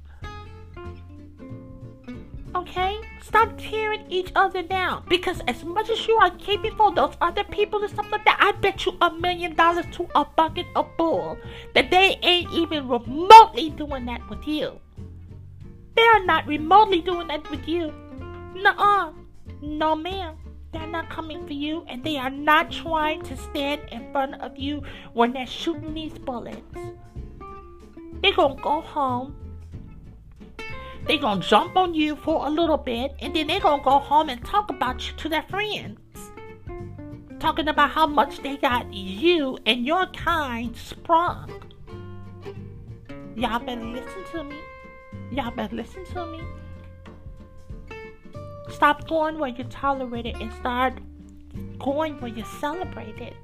Okay? 2.58 3.00
Stop 3.22 3.56
tearing 3.56 4.04
each 4.10 4.32
other 4.34 4.62
down. 4.62 5.04
Because 5.08 5.40
as 5.46 5.62
much 5.64 5.90
as 5.90 6.08
you 6.08 6.16
are 6.16 6.30
keeping 6.38 6.74
for 6.76 6.92
those 6.92 7.14
other 7.20 7.44
people 7.44 7.80
and 7.82 7.90
stuff 7.90 8.10
like 8.10 8.24
that, 8.24 8.38
I 8.40 8.52
bet 8.60 8.84
you 8.84 8.96
a 9.00 9.12
million 9.12 9.54
dollars 9.54 9.86
to 9.92 10.08
a 10.14 10.24
bucket 10.24 10.66
of 10.74 10.88
bull 10.96 11.38
that 11.74 11.90
they 11.90 12.18
ain't 12.22 12.52
even 12.52 12.88
remotely 12.88 13.70
doing 13.70 14.06
that 14.06 14.28
with 14.28 14.48
you. 14.48 14.80
They 15.94 16.02
are 16.02 16.24
not 16.24 16.46
remotely 16.46 17.00
doing 17.00 17.28
that 17.28 17.48
with 17.50 17.68
you. 17.68 17.92
Nuh-uh. 18.54 19.12
No, 19.62 19.94
ma'am. 19.94 20.36
They're 20.72 20.86
not 20.86 21.08
coming 21.08 21.46
for 21.46 21.54
you, 21.54 21.84
and 21.88 22.04
they 22.04 22.16
are 22.16 22.30
not 22.30 22.70
trying 22.70 23.22
to 23.22 23.36
stand 23.36 23.82
in 23.90 24.12
front 24.12 24.40
of 24.42 24.58
you 24.58 24.82
when 25.14 25.32
they're 25.32 25.46
shooting 25.46 25.94
these 25.94 26.18
bullets. 26.18 26.60
They're 28.22 28.34
gonna 28.34 28.60
go 28.60 28.80
home. 28.80 29.34
They're 31.08 31.16
gonna 31.16 31.40
jump 31.40 31.74
on 31.74 31.94
you 31.94 32.16
for 32.16 32.46
a 32.46 32.50
little 32.50 32.76
bit, 32.76 33.14
and 33.20 33.34
then 33.34 33.46
they're 33.46 33.60
gonna 33.60 33.82
go 33.82 33.98
home 33.98 34.28
and 34.28 34.44
talk 34.44 34.68
about 34.68 35.08
you 35.08 35.16
to 35.16 35.28
their 35.30 35.42
friends. 35.44 35.98
Talking 37.40 37.68
about 37.68 37.90
how 37.90 38.06
much 38.06 38.42
they 38.42 38.58
got 38.58 38.92
you 38.92 39.56
and 39.64 39.86
your 39.86 40.04
kind 40.08 40.76
sprung. 40.76 41.50
Y'all 43.36 43.58
better 43.58 43.82
listen 43.82 44.24
to 44.32 44.44
me. 44.44 44.56
Y'all 45.30 45.50
better 45.50 45.74
listen 45.74 46.04
to 46.12 46.26
me. 46.26 46.42
Stop 48.68 49.08
going 49.08 49.38
where 49.38 49.48
you 49.48 49.64
tolerate 49.64 50.26
it 50.26 50.36
and 50.36 50.52
start 50.52 50.98
going 51.78 52.20
where 52.20 52.30
you 52.30 52.44
celebrate 52.60 53.16
it. 53.18 53.34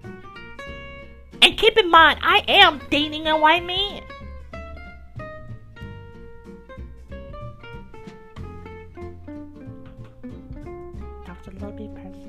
And 1.40 1.56
keep 1.56 1.78
in 1.78 1.90
mind, 1.90 2.18
I 2.22 2.44
am 2.46 2.82
dating 2.90 3.26
a 3.26 3.38
white 3.38 3.64
man. 3.64 4.02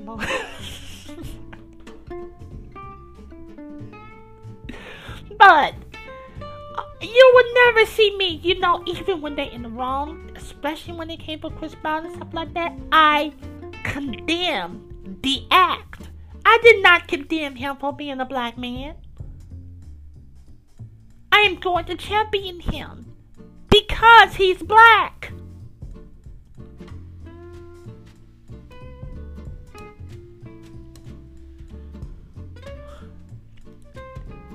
but 5.38 5.74
uh, 6.76 6.82
you 7.00 7.32
would 7.34 7.46
never 7.54 7.86
see 7.86 8.16
me, 8.16 8.40
you 8.42 8.58
know, 8.60 8.82
even 8.86 9.20
when 9.20 9.34
they're 9.34 9.50
in 9.50 9.62
the 9.62 9.68
wrong, 9.68 10.30
especially 10.36 10.94
when 10.94 11.08
they 11.08 11.16
came 11.16 11.40
for 11.40 11.50
Chris 11.50 11.74
Brown 11.74 12.06
and 12.06 12.14
stuff 12.14 12.32
like 12.32 12.54
that. 12.54 12.72
I 12.92 13.32
condemn 13.82 15.18
the 15.22 15.44
act. 15.50 16.02
I 16.44 16.58
did 16.62 16.82
not 16.82 17.08
condemn 17.08 17.56
him 17.56 17.76
for 17.76 17.92
being 17.92 18.20
a 18.20 18.24
black 18.24 18.56
man. 18.56 18.94
I 21.32 21.40
am 21.40 21.56
going 21.56 21.86
to 21.86 21.96
champion 21.96 22.60
him 22.60 23.12
because 23.68 24.36
he's 24.36 24.62
black. 24.62 25.32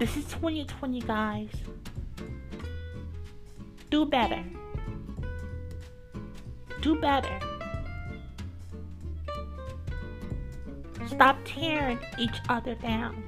This 0.02 0.18
is 0.18 0.26
2020, 0.32 1.02
guys. 1.02 1.50
Do 3.92 4.04
better. 4.08 4.44
Do 6.82 7.00
better. 7.00 7.40
Stop 11.06 11.38
tearing 11.46 12.00
each 12.18 12.34
other 12.50 12.74
down. 12.74 13.24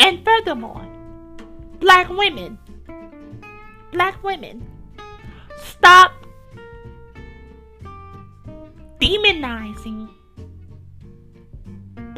And 0.00 0.24
furthermore, 0.24 0.84
black 1.78 2.08
women, 2.08 2.58
black 3.92 4.20
women, 4.24 4.66
stop 5.62 6.10
demonizing 9.00 10.08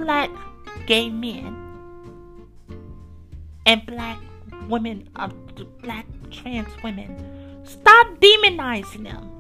black 0.07 0.31
gay 0.87 1.11
men 1.11 1.53
and 3.67 3.85
black 3.87 4.21
women, 4.69 5.09
uh, 5.17 5.27
black 5.83 6.07
trans 6.31 6.69
women. 6.85 7.11
Stop 7.65 8.07
demonizing 8.21 9.03
them. 9.03 9.33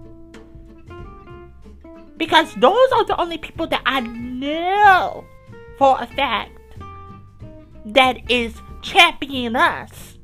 Because 2.16 2.52
those 2.55 2.90
are 2.96 3.05
the 3.05 3.14
only 3.20 3.38
people 3.38 3.68
that 3.68 3.83
I 3.87 4.00
know 4.00 5.24
for 5.79 5.96
a 6.00 6.07
fact 6.09 6.50
that 7.85 8.29
is 8.29 8.61
championing 8.83 9.55
us. 9.55 10.18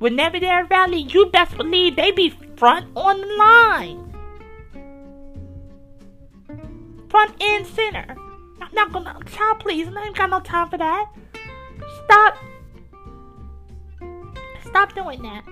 Whenever 0.00 0.40
they're 0.40 0.64
rally, 0.64 1.02
you 1.02 1.26
best 1.26 1.56
believe 1.56 1.94
they 1.94 2.10
be 2.10 2.30
front 2.56 2.88
on 2.96 3.20
the 3.20 3.26
line. 3.36 4.05
Front 7.08 7.42
and 7.42 7.66
center. 7.66 8.16
I'm 8.60 8.74
not 8.74 8.92
gonna, 8.92 9.18
child, 9.26 9.60
please. 9.60 9.88
I 9.88 10.06
ain't 10.06 10.16
got 10.16 10.30
no 10.30 10.40
time 10.40 10.68
for 10.68 10.78
that. 10.78 11.12
Stop. 12.04 12.36
Stop 14.64 14.94
doing 14.94 15.22
that. 15.22 15.44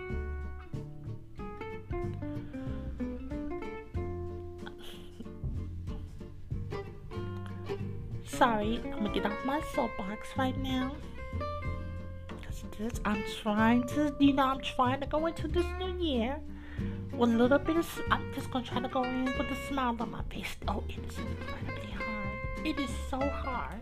Sorry, 8.24 8.80
I'm 8.84 8.90
gonna 8.90 9.14
get 9.14 9.24
off 9.26 9.44
my 9.44 9.62
soapbox 9.74 10.28
right 10.36 10.56
now. 10.58 10.96
Cause 12.44 12.64
this, 12.78 13.00
I'm 13.04 13.22
trying 13.42 13.86
to, 13.88 14.14
you 14.18 14.32
know, 14.32 14.44
I'm 14.44 14.60
trying 14.60 15.00
to 15.00 15.06
go 15.06 15.26
into 15.26 15.46
this 15.46 15.64
new 15.78 15.96
year 15.98 16.40
a 17.12 17.16
little 17.24 17.58
bit 17.58 17.76
of. 17.76 18.02
I'm 18.10 18.32
just 18.34 18.50
gonna 18.50 18.64
try 18.64 18.80
to 18.80 18.88
go 18.88 19.04
in 19.04 19.24
with 19.24 19.50
a 19.50 19.68
smile 19.68 19.96
on 19.98 20.10
my 20.10 20.22
face. 20.24 20.56
Oh, 20.68 20.82
it 20.88 20.98
is 21.08 21.18
incredibly 21.18 21.92
hard. 21.92 22.66
It 22.66 22.78
is 22.78 22.90
so 23.10 23.20
hard. 23.20 23.80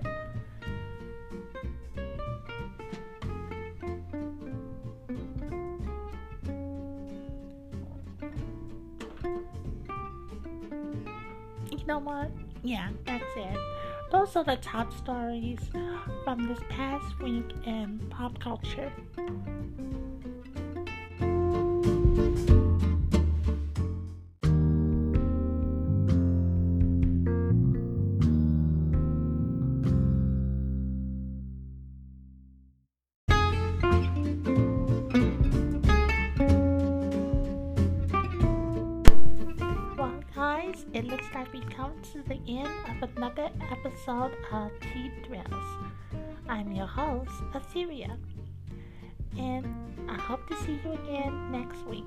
You 11.70 11.86
know 11.86 11.98
what? 11.98 12.30
Yeah, 12.62 12.90
that's 13.04 13.24
it. 13.36 13.58
Those 14.12 14.36
are 14.36 14.44
the 14.44 14.56
top 14.56 14.92
stories 14.92 15.58
from 16.22 16.46
this 16.46 16.60
past 16.68 17.18
week 17.18 17.50
in 17.66 17.98
pop 18.10 18.38
culture. 18.38 18.92
Come 42.12 42.22
to 42.24 42.28
the 42.28 42.40
end 42.58 42.68
of 43.02 43.16
another 43.16 43.48
episode 43.70 44.32
of 44.52 44.70
Cheap 44.80 45.12
Thrills. 45.26 45.64
I'm 46.48 46.72
your 46.72 46.86
host, 46.86 47.30
Assyria, 47.54 48.18
and 49.38 49.66
I 50.10 50.16
hope 50.16 50.48
to 50.48 50.56
see 50.62 50.80
you 50.84 50.92
again 50.92 51.52
next 51.52 51.86
week. 51.86 52.04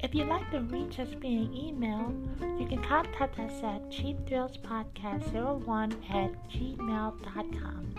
If 0.00 0.14
you'd 0.14 0.28
like 0.28 0.50
to 0.50 0.60
reach 0.60 0.98
us 0.98 1.08
via 1.20 1.48
email, 1.54 2.12
you 2.58 2.66
can 2.66 2.82
contact 2.82 3.38
us 3.38 3.62
at 3.62 3.88
cheapthrillspodcast01 3.90 5.94
at 6.10 6.50
gmail.com. 6.50 7.94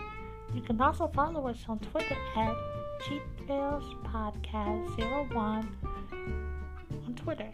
You 0.54 0.60
can 0.60 0.80
also 0.80 1.08
follow 1.08 1.48
us 1.48 1.64
on 1.68 1.80
Twitter 1.80 2.16
at 2.36 2.54
Cheap 3.08 3.22
Thrills 3.46 3.96
Podcast 4.04 4.96
01 5.34 5.76
on 7.06 7.14
Twitter. 7.16 7.50